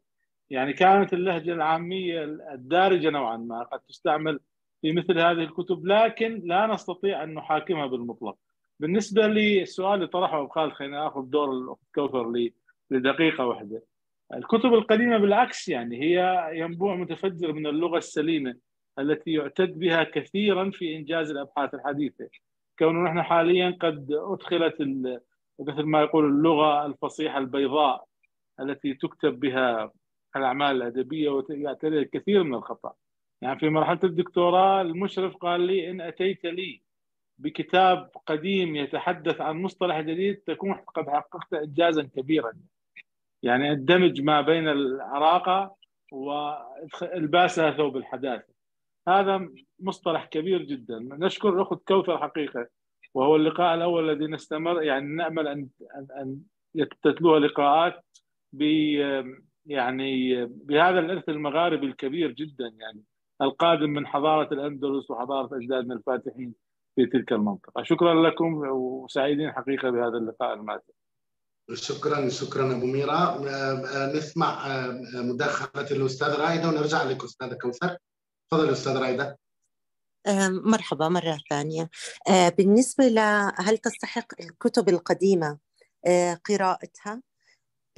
[0.50, 4.40] يعني كانت اللهجة العامية الدارجة نوعا ما قد تستعمل
[4.82, 8.38] في مثل هذه الكتب لكن لا نستطيع أن نحاكمها بالمطلق.
[8.80, 12.50] بالنسبة للسؤال اللي طرحه أبو خالد خلينا آخذ دور الأخت كوثر
[12.92, 13.84] لدقيقة واحدة.
[14.34, 18.56] الكتب القديمة بالعكس يعني هي ينبوع متفجر من اللغة السليمة
[19.00, 22.30] التي يعتد بها كثيرا في إنجاز الأبحاث الحديثة.
[22.80, 24.82] كونه نحن حاليا قد أدخلت
[25.60, 28.06] مثل ما يقول اللغة الفصيحة البيضاء
[28.60, 29.92] التي تكتب بها
[30.36, 32.94] الأعمال الأدبية ويعتريها الكثير من الخطأ.
[33.42, 36.82] يعني في مرحلة الدكتوراه المشرف قال لي إن أتيت لي
[37.40, 42.54] بكتاب قديم يتحدث عن مصطلح جديد تكون قد حققت إنجازا كبيرا.
[43.44, 45.76] يعني الدمج ما بين العراقة
[46.12, 48.54] والباسها ثوب الحداثة.
[49.08, 51.00] هذا مصطلح كبير جدا.
[51.00, 52.68] نشكر الأخت كوثر حقيقة
[53.14, 56.42] وهو اللقاء الأول الذي نستمر يعني نأمل ان ان
[57.04, 58.06] تتلوها لقاءات
[58.54, 58.62] ب
[59.66, 62.74] يعني بهذا الإرث المغاربي الكبير جدا.
[62.78, 63.04] يعني
[63.42, 66.69] القادم من حضارة الأندلس وحضارة أجدادنا الفاتحين.
[67.00, 67.84] في تلك المنطقة.
[67.84, 70.94] شكرا لكم وسعيدين حقيقة بهذا اللقاء الماتع
[71.74, 73.42] شكرا شكرا أبو ميرا.
[74.16, 74.68] نسمع
[75.14, 77.98] مداخلة الأستاذ رايده ونرجع لك أستاذة كوثر.
[78.52, 79.40] تفضل أستاذ رايده
[80.50, 81.90] مرحبا مرة ثانية.
[82.58, 85.58] بالنسبة لهل تستحق الكتب القديمة
[86.46, 87.22] قراءتها؟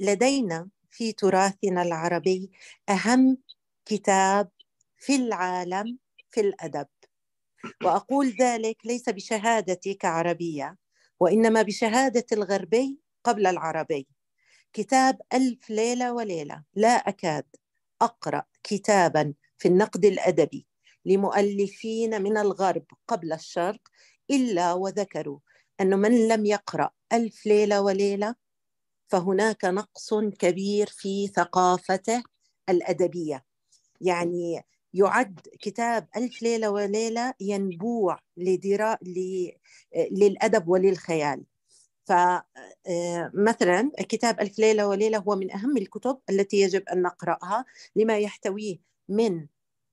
[0.00, 2.50] لدينا في تراثنا العربي
[2.88, 3.38] أهم
[3.84, 4.50] كتاب
[4.96, 5.98] في العالم
[6.30, 6.86] في الأدب.
[7.84, 10.76] وأقول ذلك ليس بشهادتي كعربية
[11.20, 14.08] وإنما بشهادة الغربي قبل العربي.
[14.72, 16.62] كتاب ألف ليلة وليلة.
[16.74, 17.44] لا أكاد
[18.02, 20.66] أقرأ كتابا في النقد الأدبي
[21.04, 23.80] لمؤلفين من الغرب قبل الشرق
[24.30, 25.38] إلا وذكروا
[25.80, 28.34] أن من لم يقرأ ألف ليلة وليلة
[29.08, 32.22] فهناك نقص كبير في ثقافته
[32.68, 33.44] الأدبية.
[34.00, 34.62] يعني
[34.94, 38.98] يعد كتاب ألف ليلة وليلة ينبوع لدراء
[40.12, 41.44] للأدب وللخيال.
[42.04, 47.64] فمثلا آه، كتاب ألف ليلة وليلة هو من أهم الكتب التي يجب أن نقرأها
[47.96, 48.78] لما يحتويه
[49.08, 49.46] من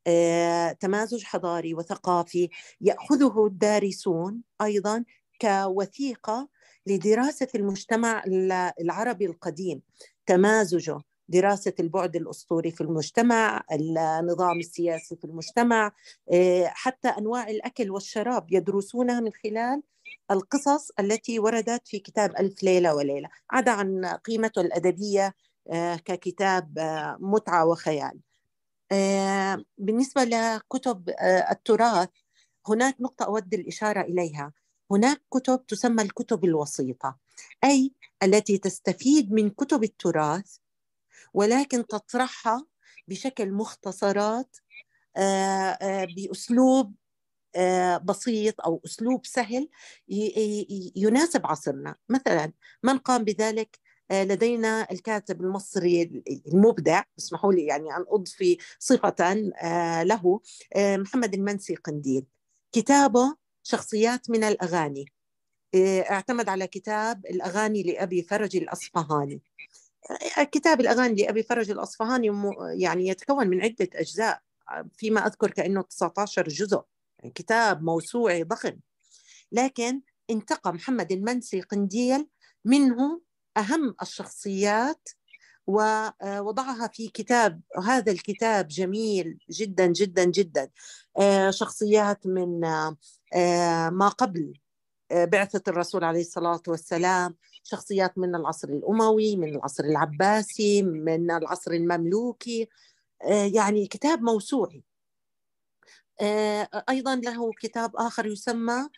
[0.07, 2.49] آه، تمازج حضاري وثقافي
[2.81, 5.05] يأخذه الدارسون أيضا
[5.41, 6.49] كوثيقة
[6.87, 8.23] لدراسة المجتمع
[8.81, 9.81] العربي القديم.
[10.25, 15.91] تمازجه دراسة البعد الأسطوري في المجتمع النظام السياسي في المجتمع
[16.33, 19.81] آه، حتى أنواع الأكل والشراب يدرسونها من خلال
[20.31, 23.29] القصص التي وردت في كتاب ألف ليلة وليلة.
[23.51, 25.35] عدا عن قيمته الأدبية
[25.71, 28.19] آه، ككتاب آه، متعة وخيال.
[29.77, 31.09] بالنسبة لكتب
[31.51, 32.09] التراث
[32.67, 34.53] هناك نقطة أود الإشارة إليها.
[34.91, 37.17] هناك كتب تسمى الكتب الوسيطة
[37.63, 40.57] أي التي تستفيد من كتب التراث
[41.33, 42.65] ولكن تطرحها
[43.07, 44.57] بشكل مختصرات
[45.17, 46.95] آه، آه، بأسلوب
[47.55, 49.69] آه، بسيط أو أسلوب سهل
[50.95, 51.95] يناسب عصرنا.
[52.09, 52.53] مثلا
[52.83, 53.79] من قام بذلك؟
[54.11, 59.33] لدينا الكاتب المصري المبدع اسمحوا لي يعني أن أضفي صفة
[60.03, 60.41] له
[60.75, 62.25] محمد المنسي قنديل.
[62.71, 65.05] كتابه شخصيات من الأغاني.
[66.11, 69.41] اعتمد على كتاب الأغاني لأبي فرج الأصفهاني.
[70.51, 72.31] كتاب الأغاني لأبي فرج الأصفهاني
[72.73, 74.41] يعني يتكون من عدة أجزاء
[74.97, 76.81] فيما أذكر كأنه 19 جزء
[77.19, 78.79] يعني كتاب موسوعي ضخم.
[79.51, 82.27] لكن انتقى محمد المنسي قنديل
[82.65, 83.21] منه
[83.57, 85.09] أهم الشخصيات
[85.67, 90.69] ووضعها في كتاب هذا الكتاب جميل جدا جدا جدا.
[91.17, 92.65] آه، شخصيات من
[93.33, 94.53] آه، ما قبل
[95.11, 101.71] آه، بعثة الرسول عليه الصلاة والسلام شخصيات من العصر الأموي من العصر العباسي من العصر
[101.71, 102.69] المملوكي.
[103.23, 104.83] آه، يعني كتاب موسوعي.
[106.21, 108.89] آه، أيضا له كتاب آخر يسمى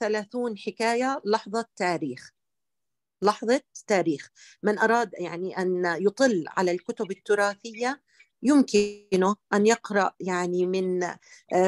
[0.00, 2.30] ثلاثون حكاية لحظة تاريخ.
[3.22, 4.30] لحظة تاريخ.
[4.62, 8.02] من أراد يعني أن يطل على الكتب التراثية
[8.42, 11.06] يمكنه أن يقرأ يعني من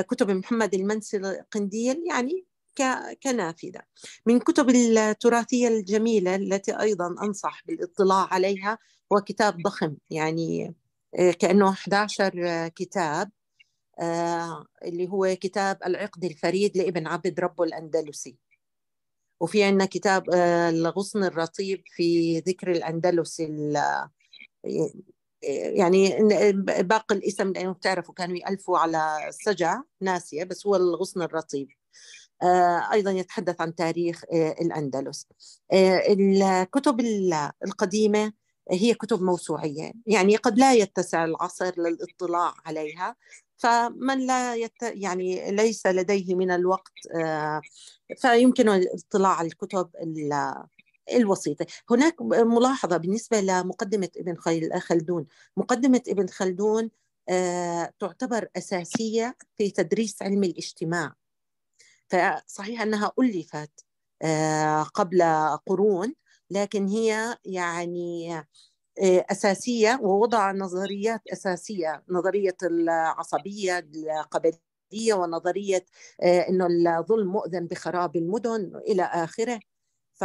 [0.08, 1.18] كتب محمد المنسي
[1.50, 2.46] قنديل يعني
[3.22, 3.80] كنافذة.
[4.26, 8.78] من كتب التراثية الجميلة التي أيضا أنصح بالاطلاع عليها
[9.12, 10.74] هو كتاب ضخم يعني
[11.18, 13.30] آه، كأنه 11 كتاب
[14.00, 18.36] آه، اللي هو كتاب العقد الفريد لابن عبد ربه الأندلسي.
[19.40, 23.42] وفي عندنا كتاب آه، الغصن الرطيب في ذكر الأندلس
[25.42, 26.18] يعني
[26.82, 31.68] باقي الاسم لأنه بتعرفوا كانوا يألفوا على السجع ناسية بس هو الغصن الرطيب.
[31.68, 31.79] آه،
[32.92, 35.26] أيضا يتحدث عن تاريخ آه، الأندلس.
[35.72, 37.00] آه، الكتب
[37.64, 38.32] القديمة
[38.70, 43.16] هي كتب موسوعية يعني قد لا يتسع العصر للاطلاع عليها.
[43.56, 44.82] فمن لا يت...
[44.82, 46.92] يعني ليس لديه من الوقت
[48.16, 49.90] فيمكن الاطلاع على الكتب
[51.12, 51.66] الوسيطة.
[51.90, 54.36] هناك ملاحظة بالنسبة لمقدمة ابن
[54.80, 55.26] خلدون.
[55.56, 56.90] مقدمة ابن خلدون
[57.28, 61.14] آه، تعتبر أساسية في تدريس علم الاجتماع.
[62.10, 63.84] فصحيح أنها ألفت
[64.22, 65.22] آه، قبل
[65.66, 66.14] قرون
[66.50, 68.34] لكن هي يعني
[69.02, 75.86] آه، أساسية ووضع نظريات أساسية نظرية العصبية القبلية ونظرية
[76.22, 76.66] أنه
[76.98, 79.60] الظلم مؤذن بخراب المدن إلى آخره.
[80.14, 80.24] ف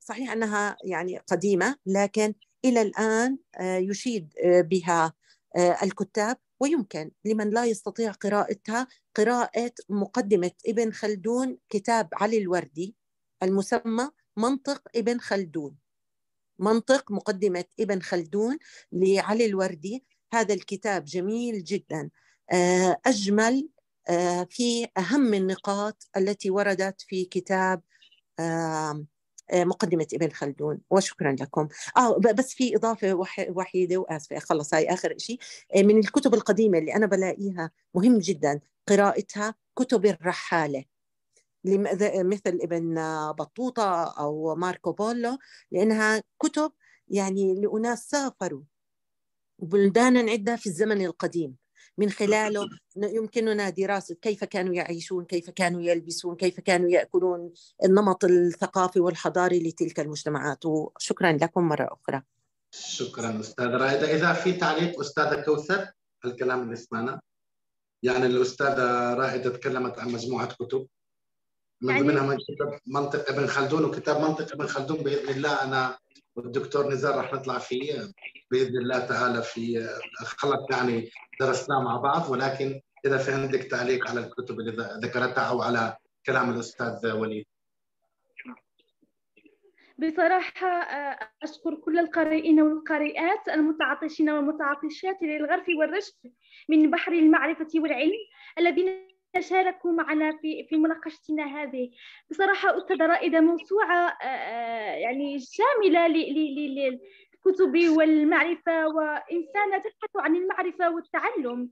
[0.00, 5.12] صحيح أنها يعني قديمة لكن إلى الآن آه، يشيد آه، بها
[5.56, 6.36] آه، الكتاب.
[6.60, 12.94] ويمكن لمن لا يستطيع قراءتها قراءة مقدمة ابن خلدون كتاب علي الوردي
[13.42, 15.76] المسمى منطق ابن خلدون.
[16.58, 18.58] منطق مقدمة ابن خلدون
[18.92, 20.04] لعلي الوردي.
[20.32, 22.10] هذا الكتاب جميل جدا.
[23.06, 23.68] أجمل
[24.50, 27.82] في أهم النقاط التي وردت في كتاب
[28.38, 29.04] آه،
[29.54, 31.68] مقدمة ابن خلدون وشكرا لكم.
[31.96, 33.14] آه بس في إضافة
[33.50, 35.38] وحيدة وآسفة خلص هاي آخر شيء
[35.76, 40.84] آه، من الكتب القديمة اللي أنا بلاقيها مهم جدا قراءتها كتب الرحالة.
[41.64, 42.94] مثل ابن
[43.32, 45.38] بطوطة أو ماركو بولو
[45.72, 46.72] لأنها كتب
[47.08, 48.62] يعني لأناس سافروا
[49.58, 51.56] بلدانا عدة في الزمن القديم.
[51.98, 57.52] من خلاله يمكننا دراسة كيف كانوا يعيشون كيف كانوا يلبسون كيف كانوا يأكلون
[57.84, 60.66] النمط الثقافي والحضاري لتلك المجتمعات.
[60.66, 62.22] وشكرا لكم مرة أخرى.
[62.70, 65.90] شكرا أستاذ رائدة إذا في تعليق أستاذة كوثر
[66.24, 67.20] الكلام اللي سمعنا.
[68.02, 70.86] يعني الأستاذة رائدة تكلمت عن مجموعة كتب.
[71.82, 72.02] من يعني...
[72.02, 75.98] ضمنها من كتاب منطق ابن خلدون وكتاب منطق ابن خلدون بإذن الله أنا
[76.38, 78.12] والدكتور نزار راح نطلع فيه
[78.50, 81.10] بإذن الله تعالى في خلط يعني
[81.40, 86.50] درسناه مع بعض ولكن إذا في عندك تعليق على الكتب اللي ذكرتها أو على كلام
[86.50, 87.46] الأستاذ وليد.
[89.98, 96.14] بصراحة آه، أشكر كل القارئين والقارئات المتعطشين والمتعطشات للغرف والرشف
[96.68, 98.12] من بحر المعرفة والعلم
[98.58, 99.07] الذين
[99.40, 101.90] شاركوا معنا في في مناقشتنا هذه.
[102.30, 111.70] بصراحة أستاذة رائدة موسوعة آه، آه، يعني شاملة للكتب والمعرفة وإنسانة تبحث عن المعرفة والتعلم.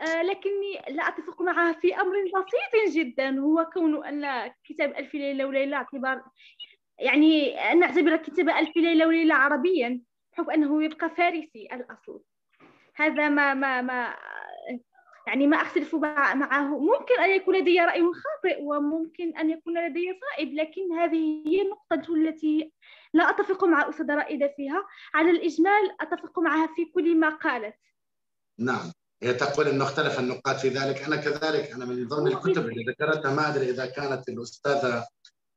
[0.00, 5.46] آه، لكني لا أتفق معها في أمر بسيط جدا هو كون أن كتاب ألف ليلة
[5.46, 6.22] وليلة اعتبار
[6.98, 10.00] يعني أن نعتبر كتاب ألف ليلة وليلة عربيا
[10.32, 12.22] بحكم أنه يبقى فارسي الأصل.
[12.96, 14.16] هذا ما ما ما
[15.26, 16.78] يعني ما أختلف معه.
[16.78, 22.14] ممكن أن يكون لدي رأي خاطئ وممكن أن يكون لدي صائب لكن هذه هي النقطة
[22.14, 22.72] التي
[23.14, 24.84] لا أتفق مع أستاذة رائدة فيها.
[25.14, 27.74] على الإجمال أتفق معها في كل ما قالت.
[28.58, 28.92] نعم.
[29.22, 31.02] هي تقول إنه اختلف النقاط في ذلك.
[31.02, 35.06] أنا كذلك أنا من ضمن الكتب اللي ذكرتها ما أدري إذا كانت الأستاذة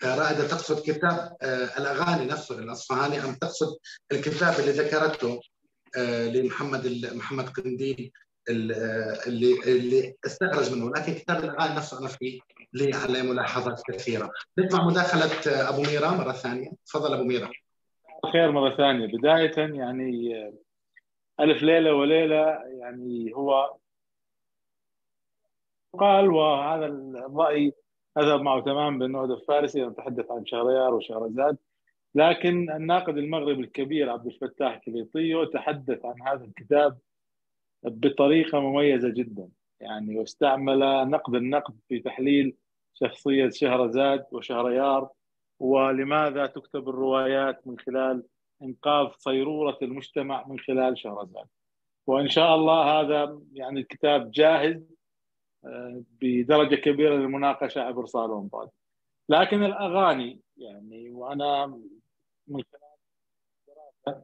[0.03, 3.77] رائدة تقصد كتاب آه، الأغاني نفسه الأصفهاني أم تقصد
[4.11, 5.41] الكتاب اللي ذكرته
[5.97, 8.11] آه، لمحمد محمد قنديل
[8.49, 12.39] اللي اللي استخرج منه لكن كتاب الاغاني نفسه أنا في
[12.73, 14.31] لي عليه ملاحظات كثيرة.
[14.57, 16.71] نسمع مداخلة أبو ميرا مرة ثانية.
[16.85, 17.49] تفضل أبو ميرا.
[18.31, 19.07] خير مرة ثانية.
[19.07, 20.33] بداية يعني
[21.39, 23.77] ألف ليلة وليلة يعني هو
[25.99, 27.73] قال وهذا الرأي
[28.17, 31.57] أذهب معه بأنه هذا الفارسي نتحدث عن شهريار وشهرزاد
[32.15, 36.97] لكن الناقد المغربي الكبير عبد الفتاح كليطيو تحدث عن هذا الكتاب
[37.83, 39.49] بطريقة مميزة جدا.
[39.79, 42.55] يعني واستعمل نقد النقد في تحليل
[42.93, 45.09] شخصية شهرزاد وشهريار
[45.59, 48.23] ولماذا تكتب الروايات من خلال
[48.61, 51.45] إنقاذ صيرورة المجتمع من خلال شهرزاد؟
[52.07, 54.83] وإن شاء الله هذا يعني الكتاب جاهز
[55.65, 58.69] آه، بدرجة كبيرة للمناقشة عبر صالون بعد
[59.29, 61.65] لكن الأغاني يعني وأنا
[62.47, 64.21] من خلال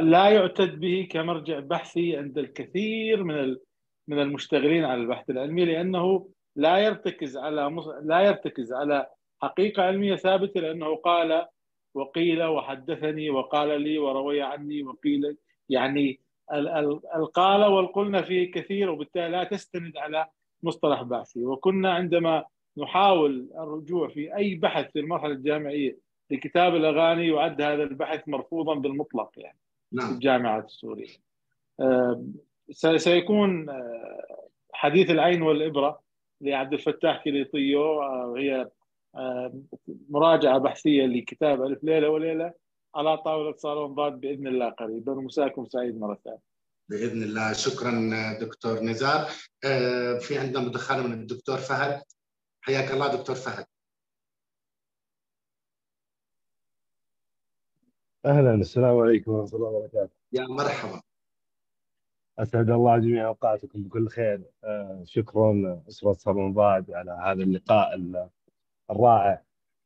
[0.00, 3.56] لا يعتد به كمرجع بحثي عند الكثير من
[4.08, 9.06] من المشتغلين على البحث العلمي لأنه لا يرتكز على لا يرتكز على
[9.42, 11.46] حقيقة علمية ثابتة لأنه قال
[11.94, 15.36] وقيل وحدثني وقال لي وروي عني وقيل
[15.68, 16.20] يعني
[17.16, 20.26] القال والقلنا فيه كثير وبالتالي لا تستند على
[20.62, 21.44] مصطلح بحثي.
[21.44, 22.44] وكنا عندما
[22.78, 25.98] نحاول الرجوع في أي بحث في المرحلة الجامعية
[26.30, 29.58] لكتاب الأغاني يعد هذا البحث مرفوضا بالمطلق يعني.
[29.92, 30.06] نعم.
[30.06, 31.16] في الجامعات السوريه.
[32.96, 33.66] سيكون
[34.72, 36.00] حديث العين والإبرة
[36.40, 38.70] لعبد الفتاح كليطيو وهي
[39.14, 39.62] آه،
[40.08, 42.52] مراجعة بحثية لكتاب ألف ليلة وليلة
[42.94, 46.56] على طاولة صالون ضاد بإذن الله قريبا ومساكم سعيد مرة ثانية.
[46.88, 48.10] بإذن الله شكرا
[48.40, 49.30] دكتور نزار
[49.64, 52.02] آه، في عندنا مداخله من الدكتور فهد
[52.60, 53.66] حياك الله دكتور فهد
[58.26, 58.54] أهلا.
[58.54, 60.10] السلام عليكم ورحمة الله وبركاته.
[60.32, 61.00] يا مرحبا.
[62.38, 64.42] أسعد الله جميع أوقاتكم بكل خير.
[64.64, 65.82] آه، شكرا.
[65.88, 67.94] أسرة صالون ضاد على هذا اللقاء
[68.90, 69.42] الرائع.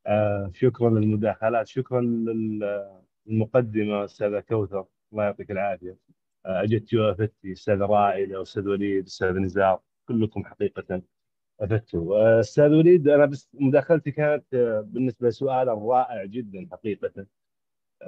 [0.07, 1.67] آه، شكرا للمداخلات.
[1.67, 4.85] شكرا للمقدمه أستاذة كوثر.
[5.11, 5.97] الله يعطيك العافية.
[6.45, 9.79] آه، أجت وافتي أستاذ رائدة أستاذ وليد أستاذ نزار.
[10.07, 11.01] كلكم حقيقة
[11.59, 12.39] أفدتوا.
[12.39, 14.45] أستاذ وليد أنا بس مداخلتي كانت
[14.85, 17.25] بالنسبة لسؤال رائع جدا حقيقة.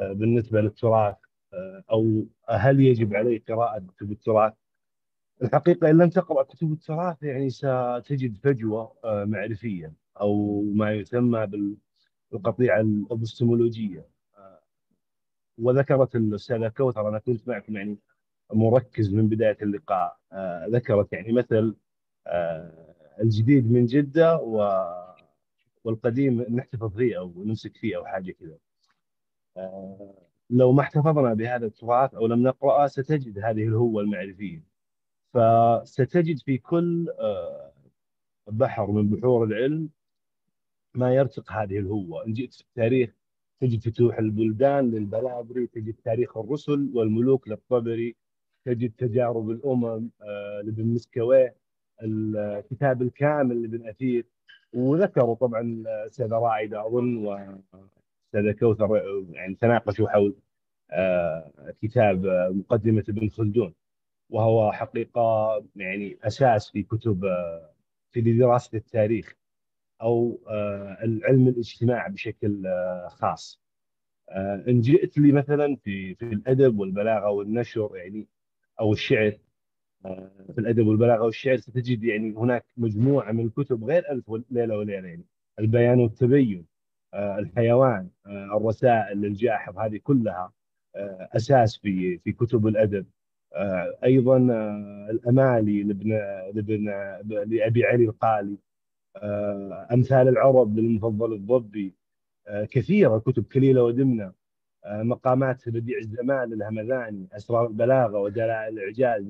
[0.01, 1.15] بالنسبة للتراث
[1.91, 4.53] أو هل يجب عليه قراءة كتب التراث؟
[5.43, 11.47] الحقيقة إن لم تقرأ كتب التراث يعني ستجد فجوة معرفية أو ما يسمى
[12.31, 14.05] بالقطيعة الإبستمولوجية
[15.57, 17.97] وذكرت الأستاذة كوثر أنا كنت معكم يعني
[18.53, 20.17] مركز من بداية اللقاء
[20.69, 21.75] ذكرت يعني مثل
[23.21, 24.37] الجديد من جدة
[25.83, 28.57] والقديم نحتفظ فيه أو نمسك فيه أو حاجة كذا.
[30.49, 34.64] لو ما احتفظنا بهذا التراث أو لم نقراه ستجد هذه الهوة المعرفية.
[35.34, 37.10] فستجد في كل
[38.47, 39.89] بحر من بحور العلم
[40.95, 43.16] ما يرتق هذه الهوة، إن جئت في التاريخ
[43.62, 48.16] تجد فتوح البلدان للبلاغري، تجد تاريخ الرسل والملوك للطبري،
[48.66, 50.10] تجد تجارب الأمم
[50.64, 51.56] لابن مسكويه،
[52.04, 54.26] الكتاب الكامل لابن أثير
[54.74, 57.26] وذكروا طبعا الاستاذه رائده أظن
[58.34, 60.36] واستاذه كوثر يعني تناقشوا حول
[61.81, 62.25] كتاب
[62.55, 63.73] مقدمة ابن خلدون
[64.29, 67.23] وهو حقيقة يعني أساس في كتب
[68.11, 69.36] في دراسة التاريخ
[70.01, 70.39] أو
[71.03, 72.63] العلم الاجتماع بشكل
[73.07, 73.61] خاص.
[74.67, 78.27] إن جئت لي مثلا في في الأدب والبلاغة والنشر يعني
[78.79, 79.38] أو الشعر
[80.53, 85.25] في الأدب والبلاغة والشعر ستجد يعني هناك مجموعة من الكتب غير ألف ليلة وليلة يعني
[85.59, 86.72] البيان والتبين
[87.14, 90.53] الحيوان الرسائل للجاحظ هذه كلها
[91.36, 93.05] أساس في في كتب الأدب.
[94.03, 94.38] أيضا
[95.09, 96.09] الأمالي لابن
[96.53, 96.86] لابن
[97.26, 98.57] لأبي علي القالي.
[99.93, 101.95] أمثال العرب للمفضل الضبي.
[102.72, 104.43] كثيرة كتب كليلة ودمنة.
[104.86, 109.26] مقامات بديع الزمان للهمذاني أسرار البلاغة ودلائل الإعجاز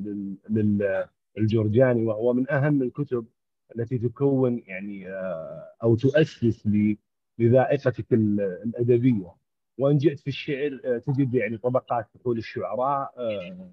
[1.38, 3.26] للجرجاني وهو من أهم الكتب
[3.76, 5.08] التي تكون يعني
[5.84, 6.68] أو تؤسس
[7.40, 9.34] لذائقتك الأدبية.
[9.78, 13.14] وإن جئت في الشعر تجد يعني طبقات فحول الشعراء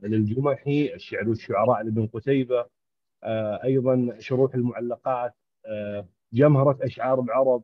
[0.02, 2.66] للجمحي الشعر والشعراء لابن قتيبة
[3.64, 5.34] أيضا شروح المعلقات
[6.32, 7.62] جمهرة أشعار العرب.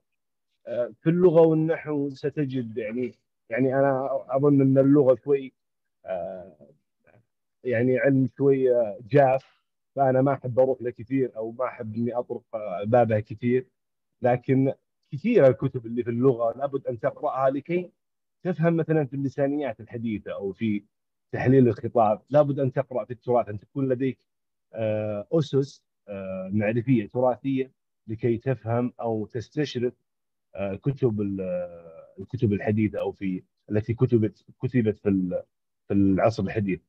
[1.00, 3.14] في اللغة والنحو ستجد يعني
[3.50, 5.52] يعني أنا أظن أن اللغة شوي
[7.64, 8.68] يعني علم شوي
[9.10, 9.56] جاف.
[9.96, 12.42] فأنا ما أحب أروح له كثير أو ما أحب أني أطرق
[12.84, 13.66] بابها كثير.
[14.22, 14.72] لكن
[15.12, 17.92] كثير الكتب اللي في اللغة لابد أن تقرأها لكي
[18.42, 20.84] تفهم مثلا في اللسانيات الحديثة أو في
[21.32, 22.22] تحليل الخطاب.
[22.30, 24.18] لابد أن تقرأ في التراث أن تكون لديك
[25.32, 25.84] أسس
[26.50, 27.72] معرفية تراثية
[28.06, 29.92] لكي تفهم أو تستشرف
[30.82, 31.20] كتب
[32.18, 35.42] الكتب الحديثة أو في التي كتبت كتبت في
[35.88, 36.80] في العصر الحديث.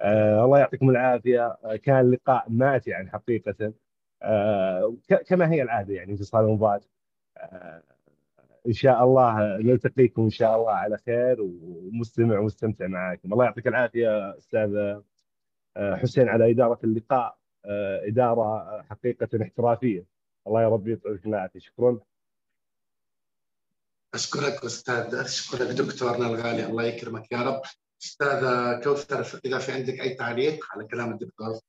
[0.00, 1.58] آه الله يعطيكم العافية.
[1.82, 3.72] كان لقاء ماتعا حقيقة.
[4.22, 4.96] آه
[5.26, 6.80] كما هي العادة يعني في صالون آه
[8.66, 13.32] إن شاء الله نلتقيكم إن شاء الله على خير ومستمع ومستمتع معاكم.
[13.32, 15.00] الله يعطيك العافية أستاذ
[15.76, 17.38] حسين على إدارة اللقاء.
[18.08, 20.04] إدارة حقيقة احترافية.
[20.46, 21.60] الله يا رب يعطيك العافية.
[21.60, 21.98] شكرا.
[24.14, 26.66] أشكرك أستاذ أشكرك دكتورنا الغالي.
[26.66, 27.62] الله يكرمك يا رب.
[28.02, 31.60] أستاذة كوثر إذا في عندك أي تعليق على كلام الدكتور؟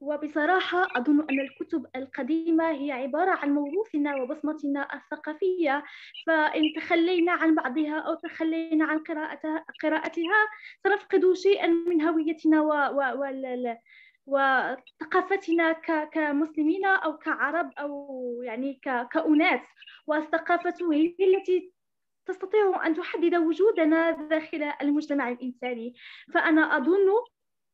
[0.00, 5.84] وبصراحة أظن أن الكتب القديمة هي عبارة عن موروثنا وبصمتنا الثقافية
[6.26, 10.48] فإن تخلينا عن بعضها أو تخلينا عن قراءتها, قراءتها
[10.82, 13.74] سنفقد شيئا من هويتنا و, و, و
[14.26, 15.72] وثقافتنا
[16.12, 19.60] كمسلمين أو كعرب أو يعني كأناس.
[20.06, 21.72] والثقافة هي التي
[22.26, 25.94] تستطيع أن تحدد وجودنا داخل المجتمع الإنساني.
[26.34, 27.08] فأنا أظن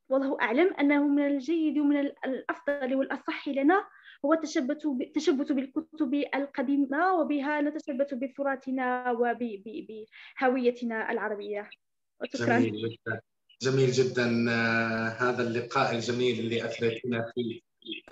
[0.08, 3.86] والله أعلم أنه من الجيد ومن الأفضل والأصح لنا
[4.24, 11.70] هو التشبت بالكتب القديمة وبها نتشبت بتراثنا وبهويتنا العربية.
[12.20, 12.58] وشكرا.
[12.58, 13.20] جميل جدا.
[13.62, 17.60] جميل جدا آه، هذا اللقاء الجميل اللي أثرتنا فيه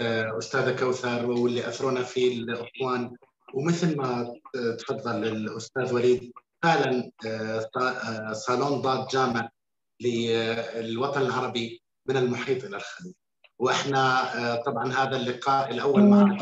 [0.00, 3.16] آه، أستاذة كوثر واللي أثرونا فيه الأخوان.
[3.54, 4.34] ومثل ما
[4.78, 6.32] تفضل الأستاذ وليد
[6.62, 9.50] فعلا آه، صالون ضاد جامع
[10.00, 13.14] للوطن العربي من المحيط إلى الخليج.
[13.58, 16.38] وإحنا آه، طبعا هذا اللقاء الأول معك.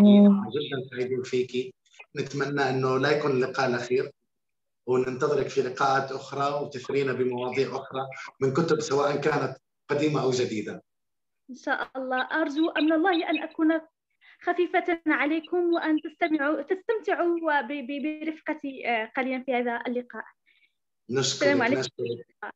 [0.55, 1.75] جدا سعيدين فيكي
[2.17, 4.11] نتمنى إنه لا يكون اللقاء الأخير
[4.87, 8.07] وننتظرك في لقاءات أخرى وتثرينا بمواضيع أخرى
[8.41, 9.57] من كتب سواء كانت
[9.89, 10.83] قديمة أو جديدة.
[11.51, 12.23] إن شاء الله.
[12.23, 13.81] أرجو من الله أن أكون
[14.43, 20.25] خفيفة عليكم وأن تستمعوا تستمتعوا برفقتي آه، قليلا في هذا اللقاء.
[21.11, 21.87] نشكرك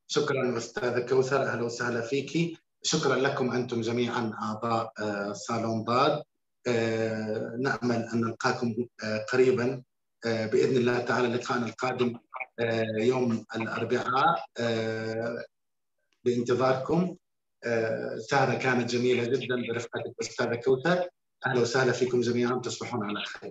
[0.07, 6.23] شكرا أستاذة كوثر أهلا وسهلا فيكي شكرا لكم أنتم جميعا أعضاء آه، صالون ضاد
[6.69, 8.75] آه، نأمل أن نلقاكم
[9.05, 9.83] آه، قريبا.
[10.25, 12.19] بإذن الله تعالى لقاءنا القادم
[12.99, 14.45] يوم الأربعاء
[16.25, 17.17] بانتظاركم.
[18.19, 21.09] سهرة كانت جميلة جدا برفقة الأستاذة كوثر.
[21.47, 23.51] أهلا وسهلا فيكم جميعا تصبحون على خير.